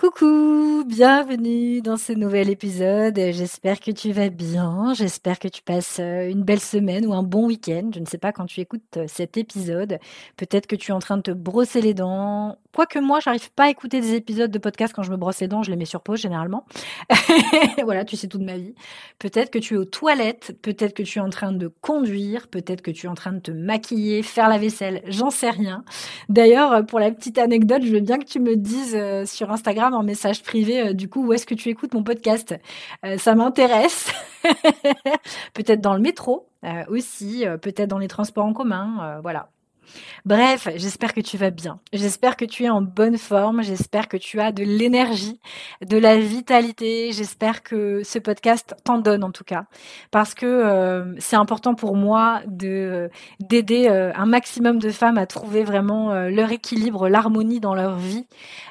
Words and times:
Coucou, 0.00 0.82
bienvenue 0.86 1.82
dans 1.82 1.98
ce 1.98 2.14
nouvel 2.14 2.48
épisode. 2.48 3.16
J'espère 3.16 3.80
que 3.80 3.90
tu 3.90 4.12
vas 4.12 4.30
bien, 4.30 4.94
j'espère 4.94 5.38
que 5.38 5.46
tu 5.46 5.60
passes 5.60 5.98
euh, 6.00 6.26
une 6.26 6.42
belle 6.42 6.60
semaine 6.60 7.04
ou 7.04 7.12
un 7.12 7.22
bon 7.22 7.46
week-end. 7.46 7.90
Je 7.94 8.00
ne 8.00 8.06
sais 8.06 8.16
pas 8.16 8.32
quand 8.32 8.46
tu 8.46 8.60
écoutes 8.60 8.96
euh, 8.96 9.04
cet 9.08 9.36
épisode. 9.36 9.98
Peut-être 10.38 10.66
que 10.66 10.74
tu 10.74 10.90
es 10.90 10.94
en 10.94 11.00
train 11.00 11.18
de 11.18 11.22
te 11.22 11.30
brosser 11.32 11.82
les 11.82 11.92
dents. 11.92 12.56
Quoique 12.74 12.98
moi, 12.98 13.20
j'arrive 13.20 13.50
pas 13.52 13.64
à 13.64 13.70
écouter 13.70 14.00
des 14.00 14.14
épisodes 14.14 14.50
de 14.50 14.58
podcast 14.58 14.92
quand 14.94 15.02
je 15.02 15.10
me 15.10 15.16
brosse 15.16 15.40
les 15.40 15.48
dents, 15.48 15.62
je 15.62 15.70
les 15.70 15.76
mets 15.76 15.84
sur 15.84 16.00
pause 16.02 16.20
généralement. 16.20 16.66
voilà, 17.84 18.04
tu 18.04 18.16
sais 18.16 18.28
tout 18.28 18.38
de 18.38 18.44
ma 18.44 18.56
vie. 18.56 18.74
Peut-être 19.18 19.50
que 19.50 19.58
tu 19.58 19.74
es 19.74 19.76
aux 19.76 19.84
toilettes, 19.84 20.56
peut-être 20.62 20.94
que 20.94 21.02
tu 21.02 21.18
es 21.18 21.22
en 21.22 21.30
train 21.30 21.52
de 21.52 21.68
conduire, 21.80 22.48
peut-être 22.48 22.82
que 22.82 22.90
tu 22.90 23.06
es 23.06 23.08
en 23.08 23.14
train 23.14 23.32
de 23.32 23.40
te 23.40 23.50
maquiller, 23.50 24.22
faire 24.22 24.48
la 24.48 24.58
vaisselle, 24.58 25.02
j'en 25.06 25.30
sais 25.30 25.50
rien. 25.50 25.84
D'ailleurs, 26.28 26.86
pour 26.86 27.00
la 27.00 27.10
petite 27.10 27.38
anecdote, 27.38 27.82
je 27.84 27.92
veux 27.92 28.00
bien 28.00 28.18
que 28.18 28.24
tu 28.24 28.40
me 28.40 28.56
dises 28.56 28.94
euh, 28.94 29.26
sur 29.26 29.50
Instagram 29.50 29.94
en 29.94 30.02
message 30.02 30.42
privé, 30.42 30.80
euh, 30.80 30.92
du 30.92 31.08
coup, 31.08 31.26
où 31.26 31.32
est-ce 31.32 31.46
que 31.46 31.54
tu 31.54 31.68
écoutes 31.68 31.94
mon 31.94 32.02
podcast? 32.02 32.54
Euh, 33.04 33.18
Ça 33.18 33.34
m'intéresse. 33.34 34.12
peut-être 35.54 35.80
dans 35.80 35.94
le 35.94 36.00
métro 36.00 36.48
euh, 36.64 36.84
aussi, 36.88 37.44
peut-être 37.62 37.88
dans 37.88 37.98
les 37.98 38.08
transports 38.08 38.44
en 38.44 38.52
commun, 38.52 39.20
voilà. 39.22 39.50
Bref, 40.24 40.68
j'espère 40.76 41.14
que 41.14 41.20
tu 41.20 41.36
vas 41.36 41.50
bien. 41.50 41.80
J'espère 41.92 42.36
que 42.36 42.44
tu 42.44 42.64
es 42.64 42.70
en 42.70 42.82
bonne 42.82 43.18
forme. 43.18 43.62
J'espère 43.62 44.08
que 44.08 44.16
tu 44.16 44.40
as 44.40 44.52
de 44.52 44.62
l'énergie, 44.62 45.40
de 45.86 45.96
la 45.96 46.18
vitalité. 46.18 47.12
J'espère 47.12 47.62
que 47.62 48.02
ce 48.04 48.18
podcast 48.18 48.74
t'en 48.84 48.98
donne 48.98 49.24
en 49.24 49.30
tout 49.30 49.44
cas, 49.44 49.64
parce 50.10 50.34
que 50.34 50.46
euh, 50.46 51.14
c'est 51.18 51.36
important 51.36 51.74
pour 51.74 51.96
moi 51.96 52.42
de 52.46 53.10
d'aider 53.40 53.88
euh, 53.88 54.12
un 54.14 54.26
maximum 54.26 54.78
de 54.78 54.90
femmes 54.90 55.18
à 55.18 55.26
trouver 55.26 55.64
vraiment 55.64 56.12
euh, 56.12 56.28
leur 56.28 56.52
équilibre, 56.52 57.08
l'harmonie 57.08 57.60
dans 57.60 57.74
leur 57.74 57.96
vie, 57.96 58.26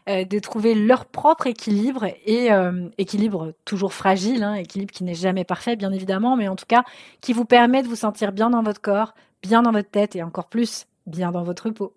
de 0.08 0.40
trouver 0.40 0.74
leur 0.74 1.06
propre 1.06 1.48
équilibre 1.48 2.06
et 2.26 2.50
équilibre 2.98 3.54
toujours 3.66 3.94
fragile, 3.94 4.44
hein, 4.44 4.56
équilibre 4.56 4.92
qui 4.92 5.04
n'est 5.04 5.14
jamais 5.14 5.44
parfait 5.44 5.76
bien 5.76 5.92
évidemment, 5.92 6.36
mais 6.36 6.48
en 6.48 6.56
tout 6.56 6.66
cas 6.68 6.84
qui 7.22 7.34
vous 7.34 7.46
permet 7.46 7.84
de 7.84 7.88
vous 7.88 7.96
sentir 7.96 8.32
bien 8.32 8.50
dans 8.50 8.64
votre 8.64 8.82
corps, 8.82 9.14
bien 9.44 9.62
dans 9.62 9.72
votre 9.72 9.90
tête 9.90 10.16
et 10.16 10.24
encore 10.24 10.48
plus 10.48 10.88
bien 11.10 11.32
dans 11.32 11.44
votre 11.44 11.70
peau. 11.70 11.94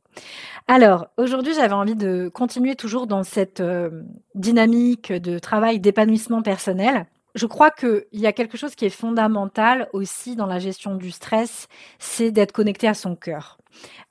Alors, 0.68 1.06
aujourd'hui, 1.16 1.54
j'avais 1.54 1.74
envie 1.74 1.94
de 1.94 2.30
continuer 2.32 2.76
toujours 2.76 3.06
dans 3.06 3.24
cette 3.24 3.60
euh, 3.60 4.02
dynamique 4.34 5.12
de 5.12 5.38
travail 5.38 5.80
d'épanouissement 5.80 6.42
personnel. 6.42 7.06
Je 7.34 7.46
crois 7.46 7.70
qu'il 7.70 8.04
y 8.12 8.26
a 8.26 8.32
quelque 8.32 8.58
chose 8.58 8.74
qui 8.74 8.84
est 8.84 8.90
fondamental 8.90 9.88
aussi 9.92 10.36
dans 10.36 10.46
la 10.46 10.58
gestion 10.58 10.96
du 10.96 11.10
stress, 11.10 11.68
c'est 11.98 12.30
d'être 12.30 12.52
connecté 12.52 12.86
à 12.86 12.94
son 12.94 13.16
cœur. 13.16 13.58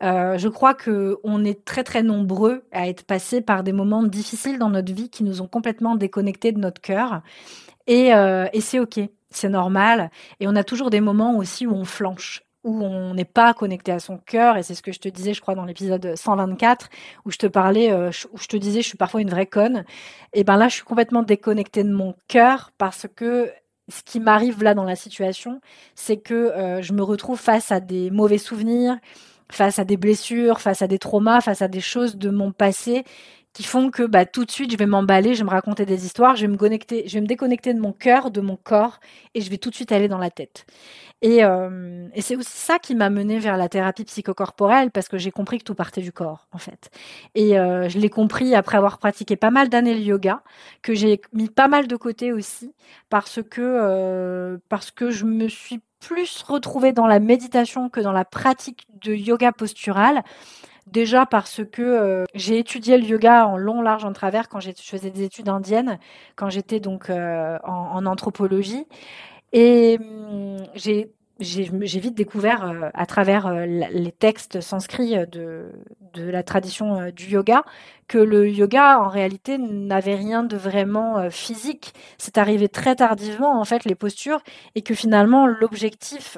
Euh, 0.01 0.39
je 0.39 0.47
crois 0.47 0.73
que 0.73 1.19
on 1.23 1.45
est 1.45 1.63
très 1.63 1.83
très 1.83 2.01
nombreux 2.01 2.63
à 2.71 2.87
être 2.87 3.03
passés 3.03 3.41
par 3.41 3.61
des 3.63 3.73
moments 3.73 4.01
difficiles 4.01 4.57
dans 4.57 4.71
notre 4.71 4.91
vie 4.91 5.09
qui 5.09 5.23
nous 5.23 5.41
ont 5.41 5.47
complètement 5.47 5.95
déconnectés 5.95 6.51
de 6.51 6.59
notre 6.59 6.81
cœur, 6.81 7.21
et, 7.85 8.13
euh, 8.15 8.47
et 8.53 8.61
c'est 8.61 8.79
ok, 8.79 8.99
c'est 9.29 9.49
normal. 9.49 10.09
Et 10.39 10.47
on 10.47 10.55
a 10.55 10.63
toujours 10.63 10.89
des 10.89 11.01
moments 11.01 11.37
aussi 11.37 11.67
où 11.67 11.73
on 11.73 11.85
flanche 11.85 12.43
où 12.63 12.83
on 12.83 13.13
n'est 13.13 13.25
pas 13.25 13.53
connecté 13.53 13.91
à 13.91 13.99
son 13.99 14.17
cœur, 14.17 14.57
et 14.57 14.63
c'est 14.63 14.75
ce 14.75 14.81
que 14.81 14.91
je 14.91 14.99
te 14.99 15.09
disais, 15.09 15.33
je 15.33 15.41
crois, 15.41 15.55
dans 15.55 15.65
l'épisode 15.65 16.15
124, 16.15 16.89
où 17.25 17.31
je 17.31 17.37
te 17.37 17.47
parlais, 17.47 17.91
euh, 17.91 18.11
où 18.33 18.37
je 18.37 18.47
te 18.47 18.57
disais, 18.57 18.81
je 18.81 18.87
suis 18.87 18.97
parfois 18.97 19.21
une 19.21 19.29
vraie 19.29 19.47
conne. 19.47 19.83
Et 20.33 20.43
ben 20.43 20.57
là, 20.57 20.67
je 20.67 20.75
suis 20.75 20.83
complètement 20.83 21.23
déconnectée 21.23 21.83
de 21.83 21.91
mon 21.91 22.15
cœur 22.27 22.71
parce 22.77 23.07
que 23.15 23.51
ce 23.89 24.03
qui 24.03 24.19
m'arrive 24.19 24.63
là 24.63 24.73
dans 24.73 24.83
la 24.83 24.95
situation, 24.95 25.59
c'est 25.95 26.17
que 26.17 26.33
euh, 26.33 26.81
je 26.81 26.93
me 26.93 27.03
retrouve 27.03 27.39
face 27.39 27.71
à 27.71 27.79
des 27.79 28.11
mauvais 28.11 28.37
souvenirs, 28.37 28.97
face 29.51 29.79
à 29.79 29.83
des 29.83 29.97
blessures, 29.97 30.61
face 30.61 30.81
à 30.81 30.87
des 30.87 30.99
traumas, 30.99 31.41
face 31.41 31.61
à 31.61 31.67
des 31.67 31.81
choses 31.81 32.15
de 32.15 32.29
mon 32.29 32.51
passé 32.51 33.03
qui 33.53 33.63
font 33.63 33.91
que 33.91 34.03
bah, 34.03 34.25
tout 34.25 34.45
de 34.45 34.51
suite 34.51 34.71
je 34.71 34.77
vais 34.77 34.85
m'emballer, 34.85 35.33
je 35.33 35.39
vais 35.39 35.45
me 35.45 35.49
raconter 35.49 35.85
des 35.85 36.05
histoires, 36.05 36.35
je 36.35 36.41
vais 36.41 36.51
me 36.51 36.57
connecter, 36.57 37.07
je 37.07 37.15
vais 37.15 37.21
me 37.21 37.27
déconnecter 37.27 37.73
de 37.73 37.79
mon 37.79 37.91
cœur, 37.91 38.31
de 38.31 38.41
mon 38.41 38.55
corps, 38.55 38.99
et 39.33 39.41
je 39.41 39.49
vais 39.49 39.57
tout 39.57 39.69
de 39.69 39.75
suite 39.75 39.91
aller 39.91 40.07
dans 40.07 40.17
la 40.17 40.29
tête. 40.29 40.65
Et, 41.21 41.43
euh, 41.43 42.07
et 42.15 42.21
c'est 42.21 42.35
aussi 42.35 42.57
ça 42.57 42.79
qui 42.79 42.95
m'a 42.95 43.09
mené 43.09 43.37
vers 43.37 43.55
la 43.57 43.69
thérapie 43.69 44.05
psychocorporelle 44.05 44.89
parce 44.89 45.07
que 45.07 45.19
j'ai 45.19 45.29
compris 45.31 45.59
que 45.59 45.63
tout 45.63 45.75
partait 45.75 46.01
du 46.01 46.11
corps 46.11 46.47
en 46.51 46.57
fait. 46.57 46.89
Et 47.35 47.59
euh, 47.59 47.89
je 47.89 47.99
l'ai 47.99 48.09
compris 48.09 48.55
après 48.55 48.77
avoir 48.77 48.97
pratiqué 48.97 49.35
pas 49.35 49.51
mal 49.51 49.69
d'années 49.69 49.93
le 49.93 50.01
yoga, 50.01 50.41
que 50.81 50.95
j'ai 50.95 51.21
mis 51.33 51.49
pas 51.49 51.67
mal 51.67 51.87
de 51.87 51.95
côté 51.95 52.33
aussi 52.33 52.73
parce 53.09 53.39
que 53.43 53.61
euh, 53.61 54.57
parce 54.69 54.89
que 54.89 55.11
je 55.11 55.25
me 55.25 55.47
suis 55.47 55.81
plus 55.99 56.41
retrouvée 56.41 56.93
dans 56.93 57.07
la 57.07 57.19
méditation 57.19 57.89
que 57.89 57.99
dans 57.99 58.11
la 58.11 58.25
pratique 58.25 58.87
de 59.03 59.13
yoga 59.13 59.51
postural 59.51 60.23
Déjà 60.91 61.25
parce 61.25 61.61
que 61.71 61.81
euh, 61.81 62.25
j'ai 62.33 62.59
étudié 62.59 62.97
le 62.97 63.05
yoga 63.05 63.47
en 63.47 63.55
long, 63.55 63.81
large, 63.81 64.03
en 64.03 64.11
travers 64.11 64.49
quand 64.49 64.59
je 64.59 64.71
faisais 64.75 65.09
des 65.09 65.23
études 65.23 65.47
indiennes, 65.47 65.99
quand 66.35 66.49
j'étais 66.49 66.81
donc 66.81 67.09
euh, 67.09 67.57
en, 67.63 68.05
anthropologie. 68.05 68.85
Et 69.53 69.97
hum, 70.01 70.57
j'ai 70.75 71.09
vite 71.39 72.13
découvert 72.15 72.65
euh, 72.65 72.89
à 72.93 73.05
travers 73.05 73.49
les 73.65 74.11
textes 74.11 74.59
sanscrits 74.59 75.15
de 75.27 75.71
la 76.15 76.43
tradition 76.43 77.09
du 77.15 77.27
yoga 77.27 77.63
que 78.09 78.17
le 78.17 78.49
yoga 78.49 78.99
en 78.99 79.07
réalité 79.07 79.57
n'avait 79.57 80.15
rien 80.15 80.43
de 80.43 80.57
vraiment 80.57 81.29
physique. 81.29 81.93
C'est 82.17 82.37
arrivé 82.37 82.67
très 82.67 82.95
tardivement 82.95 83.61
en 83.61 83.63
fait 83.63 83.85
les 83.85 83.95
postures 83.95 84.41
et 84.75 84.81
que 84.81 84.93
finalement 84.93 85.47
l'objectif 85.47 86.37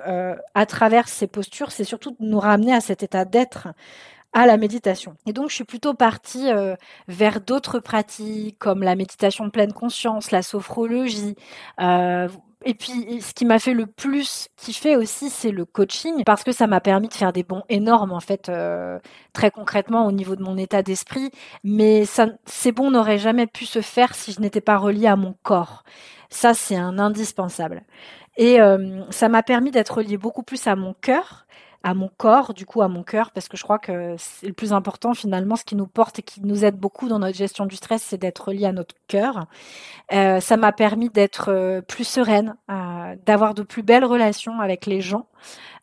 à 0.53 0.65
travers 0.67 1.07
ces 1.07 1.25
postures 1.25 1.71
c'est 1.71 1.83
surtout 1.83 2.11
de 2.11 2.17
nous 2.19 2.39
ramener 2.39 2.73
à 2.73 2.81
cet 2.81 3.01
état 3.01 3.25
d'être 3.25 3.69
à 4.33 4.47
la 4.47 4.57
méditation. 4.57 5.15
Et 5.25 5.33
donc, 5.33 5.49
je 5.49 5.55
suis 5.55 5.63
plutôt 5.63 5.93
partie 5.93 6.51
euh, 6.51 6.75
vers 7.07 7.39
d'autres 7.39 7.79
pratiques 7.79 8.57
comme 8.59 8.81
la 8.83 8.95
méditation 8.95 9.45
de 9.45 9.51
pleine 9.51 9.73
conscience, 9.73 10.31
la 10.31 10.41
sophrologie. 10.41 11.35
Euh, 11.79 12.27
et 12.65 12.73
puis, 12.73 13.21
ce 13.21 13.33
qui 13.33 13.45
m'a 13.45 13.59
fait 13.59 13.73
le 13.73 13.85
plus 13.85 14.47
kiffer 14.57 14.95
aussi, 14.95 15.29
c'est 15.29 15.51
le 15.51 15.65
coaching, 15.65 16.23
parce 16.23 16.43
que 16.43 16.51
ça 16.51 16.65
m'a 16.65 16.79
permis 16.81 17.09
de 17.09 17.13
faire 17.13 17.33
des 17.33 17.43
bons 17.43 17.63
énormes, 17.69 18.11
en 18.11 18.21
fait, 18.21 18.49
euh, 18.49 18.99
très 19.33 19.51
concrètement 19.51 20.07
au 20.07 20.11
niveau 20.11 20.35
de 20.35 20.43
mon 20.43 20.57
état 20.57 20.81
d'esprit. 20.81 21.29
Mais 21.63 22.05
ça, 22.05 22.27
ces 22.45 22.71
bons 22.71 22.89
n'auraient 22.89 23.19
jamais 23.19 23.47
pu 23.47 23.65
se 23.65 23.81
faire 23.81 24.15
si 24.15 24.31
je 24.31 24.41
n'étais 24.41 24.61
pas 24.61 24.77
reliée 24.77 25.07
à 25.07 25.15
mon 25.15 25.35
corps. 25.43 25.83
Ça, 26.29 26.53
c'est 26.53 26.75
un 26.77 26.97
indispensable. 26.99 27.83
Et 28.37 28.57
ça 29.11 29.29
m'a 29.29 29.43
permis 29.43 29.69
d'être 29.69 29.97
reliée 29.97 30.17
beaucoup 30.17 30.41
plus 30.41 30.65
à 30.65 30.75
mon 30.75 30.95
cœur, 30.95 31.45
à 31.83 31.93
mon 31.93 32.09
corps, 32.17 32.53
du 32.53 32.65
coup 32.65 32.81
à 32.81 32.87
mon 32.87 33.03
cœur, 33.03 33.31
parce 33.31 33.49
que 33.49 33.57
je 33.57 33.63
crois 33.63 33.77
que 33.77 34.15
c'est 34.17 34.47
le 34.47 34.53
plus 34.53 34.71
important 34.71 35.13
finalement, 35.13 35.57
ce 35.57 35.65
qui 35.65 35.75
nous 35.75 35.85
porte 35.85 36.19
et 36.19 36.21
qui 36.21 36.41
nous 36.41 36.63
aide 36.63 36.77
beaucoup 36.77 37.09
dans 37.09 37.19
notre 37.19 37.37
gestion 37.37 37.65
du 37.65 37.75
stress, 37.75 38.01
c'est 38.01 38.17
d'être 38.17 38.53
lié 38.53 38.65
à 38.65 38.71
notre 38.71 38.95
cœur. 39.07 39.47
Euh, 40.13 40.39
ça 40.39 40.55
m'a 40.55 40.71
permis 40.71 41.09
d'être 41.09 41.49
euh, 41.49 41.81
plus 41.81 42.05
sereine, 42.05 42.55
euh, 42.71 43.15
d'avoir 43.25 43.53
de 43.53 43.63
plus 43.63 43.83
belles 43.83 44.05
relations 44.05 44.61
avec 44.61 44.85
les 44.85 45.01
gens, 45.01 45.27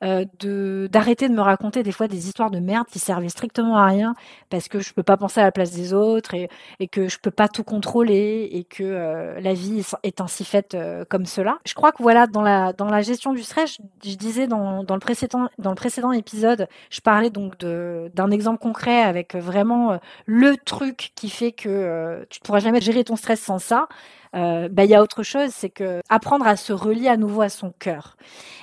de 0.03 0.89
d'arrêter 0.91 1.29
de 1.29 1.35
me 1.35 1.43
raconter 1.43 1.83
des 1.83 1.93
fois 1.93 2.09
des 2.09 2.29
histoires 2.29 2.51
de 2.51 2.59
merde 2.59 2.87
qui 2.87 2.99
servaient 2.99 3.29
strictement 3.29 3.77
à 3.77 3.85
rien 3.85 4.15
parce 4.49 4.69
que 4.69 4.81
je 4.81 4.95
peux 4.95 5.03
pas 5.03 5.19
penser 5.19 5.41
à 5.41 5.43
la 5.43 5.53
place 5.53 5.73
des 5.73 5.93
autres 5.93 6.33
et, 6.33 6.49
que 6.89 7.09
je 7.09 7.19
peux 7.19 7.31
pas 7.31 7.49
tout 7.49 7.65
contrôler 7.65 8.49
et 8.51 8.65
que 8.65 9.39
la 9.39 9.53
vie 9.53 9.85
est 10.03 10.23
ainsi 10.23 10.47
faite 10.47 10.75
comme 11.11 11.27
cela. 11.27 11.59
Je 11.67 11.75
crois 11.75 11.93
que 11.93 12.03
voilà 12.03 12.27
dans 12.27 12.41
la 12.41 12.73
dans 12.73 12.87
la 12.87 13.03
gestion 13.03 13.35
du 13.35 13.43
stress, 13.43 13.77
je, 14.03 14.15
disais 14.15 14.47
dans, 14.47 14.85
dans 14.85 14.95
le 14.95 15.01
précédent 15.01 15.51
dans 15.59 15.69
le 15.71 15.77
précédent 15.77 15.90
épisode, 16.13 16.69
je 16.91 17.01
parlais 17.01 17.31
donc 17.31 17.59
d'un 17.59 18.31
exemple 18.31 18.59
concret 18.59 19.03
avec 19.03 19.35
vraiment 19.35 19.99
le 20.27 20.57
truc 20.57 21.13
qui 21.15 21.29
fait 21.29 21.53
que 21.53 22.27
tu 22.31 22.41
ne 22.41 22.45
pourras 22.45 22.61
jamais 22.61 22.81
gérer 22.81 23.05
ton 23.05 23.17
stress 23.17 23.41
sans 23.41 23.59
ça 23.59 23.89
euh, 24.37 24.69
bah, 24.69 24.85
il 24.85 24.91
y 24.91 24.95
a 24.95 25.03
autre 25.03 25.23
chose, 25.23 25.51
c'est 25.51 25.71
que 25.71 26.01
apprendre 26.09 26.47
à 26.47 26.57
se 26.57 26.73
relier 26.73 27.09
à 27.09 27.17
nouveau 27.17 27.43
à 27.43 27.49
son 27.49 27.73
cœur. 27.79 28.17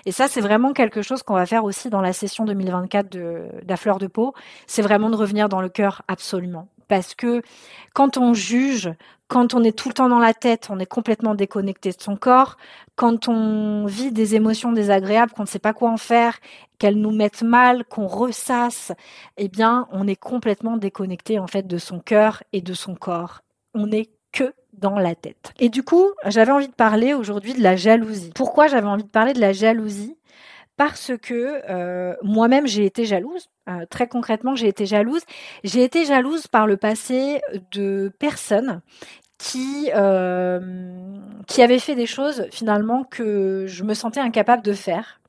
Et 0.05 0.11
ça, 0.11 0.27
c'est 0.27 0.41
vraiment 0.41 0.73
quelque 0.73 1.01
chose 1.01 1.23
qu'on 1.23 1.35
va 1.35 1.45
faire 1.45 1.63
aussi 1.65 1.89
dans 1.89 2.01
la 2.01 2.13
session 2.13 2.45
2024 2.45 3.09
de, 3.09 3.19
de 3.19 3.67
la 3.67 3.77
fleur 3.77 3.99
de 3.99 4.07
peau. 4.07 4.33
C'est 4.67 4.81
vraiment 4.81 5.09
de 5.09 5.15
revenir 5.15 5.49
dans 5.49 5.61
le 5.61 5.69
cœur 5.69 6.03
absolument. 6.07 6.67
Parce 6.87 7.15
que 7.15 7.41
quand 7.93 8.17
on 8.17 8.33
juge, 8.33 8.91
quand 9.27 9.53
on 9.53 9.63
est 9.63 9.77
tout 9.77 9.89
le 9.89 9.93
temps 9.93 10.09
dans 10.09 10.19
la 10.19 10.33
tête, 10.33 10.67
on 10.69 10.79
est 10.79 10.85
complètement 10.85 11.35
déconnecté 11.35 11.91
de 11.91 12.01
son 12.01 12.15
corps. 12.15 12.57
Quand 12.95 13.27
on 13.27 13.85
vit 13.85 14.11
des 14.11 14.35
émotions 14.35 14.71
désagréables, 14.71 15.33
qu'on 15.33 15.43
ne 15.43 15.47
sait 15.47 15.59
pas 15.59 15.73
quoi 15.73 15.89
en 15.91 15.97
faire, 15.97 16.39
qu'elles 16.79 16.99
nous 16.99 17.11
mettent 17.11 17.43
mal, 17.43 17.83
qu'on 17.85 18.07
ressasse, 18.07 18.93
eh 19.35 19.49
bien, 19.49 19.87
on 19.91 20.07
est 20.07 20.15
complètement 20.15 20.77
déconnecté 20.77 21.39
en 21.39 21.47
fait 21.47 21.67
de 21.67 21.77
son 21.77 21.99
cœur 21.99 22.43
et 22.53 22.61
de 22.61 22.73
son 22.73 22.95
corps. 22.95 23.41
On 23.73 23.91
est 23.91 24.09
que 24.31 24.53
dans 24.73 24.97
la 24.97 25.15
tête. 25.15 25.53
Et 25.59 25.69
du 25.69 25.83
coup, 25.83 26.11
j'avais 26.25 26.51
envie 26.51 26.67
de 26.67 26.73
parler 26.73 27.13
aujourd'hui 27.13 27.53
de 27.53 27.61
la 27.61 27.75
jalousie. 27.75 28.31
Pourquoi 28.35 28.67
j'avais 28.67 28.87
envie 28.87 29.03
de 29.03 29.09
parler 29.09 29.33
de 29.33 29.41
la 29.41 29.51
jalousie? 29.51 30.15
Parce 30.77 31.11
que 31.21 31.61
euh, 31.69 32.15
moi-même, 32.21 32.67
j'ai 32.67 32.85
été 32.85 33.05
jalouse. 33.05 33.49
Euh, 33.67 33.85
très 33.89 34.07
concrètement, 34.07 34.55
j'ai 34.55 34.67
été 34.67 34.85
jalouse. 34.85 35.21
J'ai 35.63 35.83
été 35.83 36.05
jalouse 36.05 36.47
par 36.47 36.67
le 36.67 36.77
passé 36.77 37.41
de 37.71 38.11
personnes 38.19 38.81
qui, 39.37 39.91
euh, 39.95 40.59
qui 41.47 41.61
avaient 41.61 41.79
fait 41.79 41.95
des 41.95 42.05
choses 42.05 42.47
finalement 42.51 43.03
que 43.03 43.65
je 43.67 43.83
me 43.83 43.93
sentais 43.93 44.19
incapable 44.19 44.63
de 44.63 44.73
faire. 44.73 45.19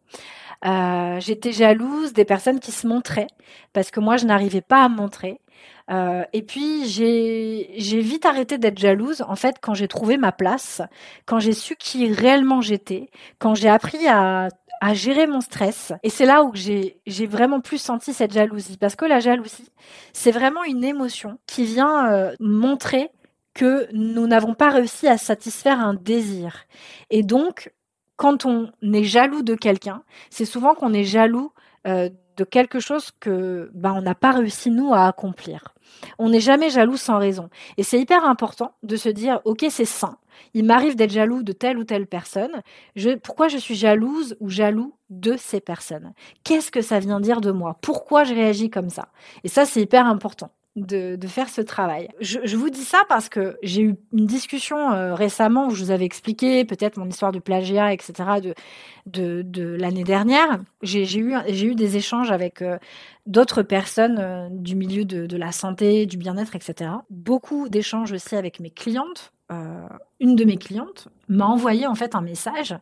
Euh, 0.65 1.21
j'étais 1.21 1.53
jalouse 1.53 2.13
des 2.13 2.25
personnes 2.25 2.59
qui 2.59 2.73
se 2.73 2.87
montraient 2.87 3.29
parce 3.73 3.91
que 3.91 4.01
moi 4.01 4.17
je 4.17 4.27
n'arrivais 4.27 4.61
pas 4.61 4.85
à 4.85 4.89
me 4.89 4.97
montrer. 4.97 5.41
Et 6.35 6.43
puis 6.43 6.87
j'ai 6.87 8.01
vite 8.01 8.27
arrêté 8.27 8.59
d'être 8.59 8.79
jalouse 8.79 9.25
en 9.27 9.37
fait 9.37 9.57
quand 9.63 9.73
j'ai 9.73 9.89
trouvé 9.89 10.19
ma 10.19 10.33
place, 10.33 10.83
quand 11.25 11.41
j'ai 11.41 11.55
su 11.55 11.77
qui 11.77 12.13
réellement 12.13 12.61
j'étais, 12.61 13.09
quand 13.39 13.55
j'ai 13.55 13.71
appris 13.71 14.07
à 14.07 14.49
à 14.81 14.95
gérer 14.95 15.27
mon 15.27 15.41
stress. 15.41 15.93
Et 16.03 16.11
c'est 16.11 16.27
là 16.27 16.43
où 16.45 16.53
j'ai 16.55 17.27
vraiment 17.27 17.61
plus 17.61 17.79
senti 17.79 18.13
cette 18.13 18.33
jalousie 18.33 18.77
parce 18.77 18.97
que 18.97 19.05
la 19.05 19.21
jalousie, 19.21 19.71
c'est 20.13 20.31
vraiment 20.31 20.65
une 20.65 20.85
émotion 20.85 21.39
qui 21.47 21.65
vient 21.65 22.13
euh, 22.13 22.35
montrer 22.41 23.11
que 23.55 23.89
nous 23.93 24.27
n'avons 24.27 24.55
pas 24.55 24.71
réussi 24.71 25.09
à 25.09 25.19
satisfaire 25.19 25.81
un 25.81 25.95
désir. 25.95 26.65
Et 27.11 27.23
donc 27.23 27.73
quand 28.17 28.45
on 28.45 28.71
est 28.83 29.05
jaloux 29.05 29.43
de 29.43 29.55
quelqu'un, 29.55 30.03
c'est 30.29 30.45
souvent 30.45 30.75
qu'on 30.75 30.93
est 30.93 31.05
jaloux 31.05 31.53
euh, 31.87 32.11
de 32.39 32.45
quelque 32.45 32.79
chose 32.79 33.11
que 33.19 33.69
ben, 33.75 33.93
on 33.93 34.01
n'a 34.01 34.15
pas 34.15 34.31
réussi 34.31 34.71
nous 34.71 34.95
à 34.95 35.07
accomplir. 35.07 35.75
On 36.19 36.29
n'est 36.29 36.41
jamais 36.41 36.71
jaloux 36.71 36.97
sans 36.97 37.19
raison. 37.19 37.51
Et 37.77 37.83
c'est 37.83 37.99
hyper 37.99 38.25
important 38.25 38.73
de 38.85 38.97
se 38.97 39.09
dire, 39.09 39.41
ok, 39.45 39.67
c'est 39.69 39.85
sain. 39.85 40.17
Il 40.55 40.65
m'arrive 40.65 40.95
d'être 40.95 41.11
jaloux 41.11 41.43
de 41.43 41.53
telle 41.53 41.79
ou 41.79 41.85
telle 41.85 42.07
personne. 42.07 42.63
Pourquoi 43.25 43.49
je 43.49 43.59
suis 43.59 43.75
jalouse 43.75 44.37
ou 44.39 44.49
jaloux 44.49 44.95
de 45.11 45.37
ces 45.37 45.61
personnes? 45.61 46.13
Qu'est-ce 46.45 46.71
que 46.71 46.81
ça 46.81 47.01
vient 47.01 47.19
dire 47.19 47.41
de 47.41 47.51
moi? 47.51 47.77
Pourquoi 47.83 48.23
je 48.23 48.35
réagis 48.35 48.71
comme 48.71 48.89
ça? 48.89 49.09
Et 49.43 49.49
ça, 49.49 49.65
c'est 49.65 49.83
hyper 49.83 50.07
important 50.07 50.51
de, 50.87 51.27
faire 51.27 51.49
ce 51.49 51.61
travail. 51.61 52.09
Je, 52.21 52.57
vous 52.57 52.71
dis 52.71 52.85
ça 52.85 53.03
parce 53.09 53.29
que 53.29 53.57
j'ai 53.63 53.83
eu 53.83 53.97
une 54.13 54.27
discussion 54.27 54.93
euh, 54.93 55.15
récemment 55.15 55.67
où 55.67 55.71
je 55.71 55.85
vous 55.85 55.91
avais 55.91 56.05
expliqué 56.05 56.65
peut-être 56.65 56.97
mon 56.97 57.07
histoire 57.07 57.33
du 57.33 57.41
plagiat, 57.41 57.93
etc. 57.93 58.13
de, 59.07 59.43
de, 59.43 59.77
l'année 59.79 60.05
dernière. 60.05 60.61
J'ai 60.83 61.05
eu, 61.19 61.35
eu 61.37 61.75
des 61.75 61.97
échanges 61.97 62.31
avec 62.31 62.63
euh, 62.63 62.79
d'autres 63.27 63.63
personnes 63.63 64.19
euh, 64.19 64.49
du 64.51 64.77
milieu 64.77 65.05
de, 65.05 65.37
la 65.37 65.53
santé, 65.53 66.07
du 66.07 66.17
bien-être, 66.17 66.57
etc. 66.57 66.91
Beaucoup 67.11 67.69
d'échanges 67.69 68.13
aussi 68.13 68.37
avec 68.37 68.61
mes 68.61 68.71
clientes. 68.71 69.33
une 70.21 70.37
de 70.37 70.45
mes 70.45 70.57
clientes 70.57 71.09
m'a 71.29 71.47
envoyé 71.47 71.87
en 71.87 71.95
fait 71.95 72.15
un 72.15 72.21
message 72.21 72.75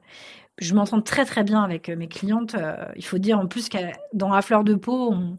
je 0.58 0.74
m'entends 0.74 1.02
très 1.02 1.26
très 1.26 1.44
bien 1.44 1.62
avec 1.62 1.90
mes 1.90 2.08
clientes. 2.08 2.56
il 2.96 3.04
faut 3.04 3.18
dire 3.18 3.38
en 3.38 3.46
plus 3.46 3.68
que 3.68 3.76
dans 4.14 4.30
la 4.30 4.40
fleur 4.40 4.64
de 4.64 4.74
peau, 4.74 5.12
on, 5.12 5.36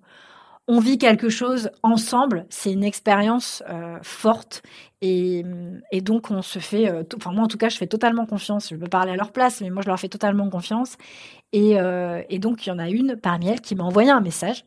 on 0.67 0.79
vit 0.79 0.97
quelque 0.97 1.29
chose 1.29 1.69
ensemble. 1.81 2.45
C'est 2.49 2.71
une 2.71 2.83
expérience 2.83 3.63
euh, 3.69 3.97
forte 4.01 4.61
et, 5.01 5.43
donc 6.01 6.31
on 6.31 6.41
se 6.41 6.59
fait. 6.59 6.89
Euh, 6.89 7.03
enfin 7.15 7.31
moi 7.31 7.43
en 7.43 7.47
tout 7.47 7.57
cas, 7.57 7.69
je 7.69 7.77
fais 7.77 7.87
totalement 7.87 8.25
confiance. 8.25 8.69
Je 8.69 8.75
peux 8.75 8.87
parler 8.87 9.13
à 9.13 9.15
leur 9.15 9.31
place, 9.31 9.61
mais 9.61 9.69
moi 9.69 9.81
je 9.81 9.87
leur 9.87 9.99
fais 9.99 10.09
totalement 10.09 10.49
confiance. 10.49 10.97
Euh, 11.55 12.21
et 12.29 12.39
donc 12.39 12.65
il 12.65 12.69
y 12.69 12.71
en 12.71 12.79
a 12.79 12.89
une 12.89 13.15
parmi 13.15 13.47
elles 13.47 13.61
qui 13.61 13.75
m'a 13.75 13.83
envoyé 13.83 14.09
un 14.09 14.21
message 14.21 14.65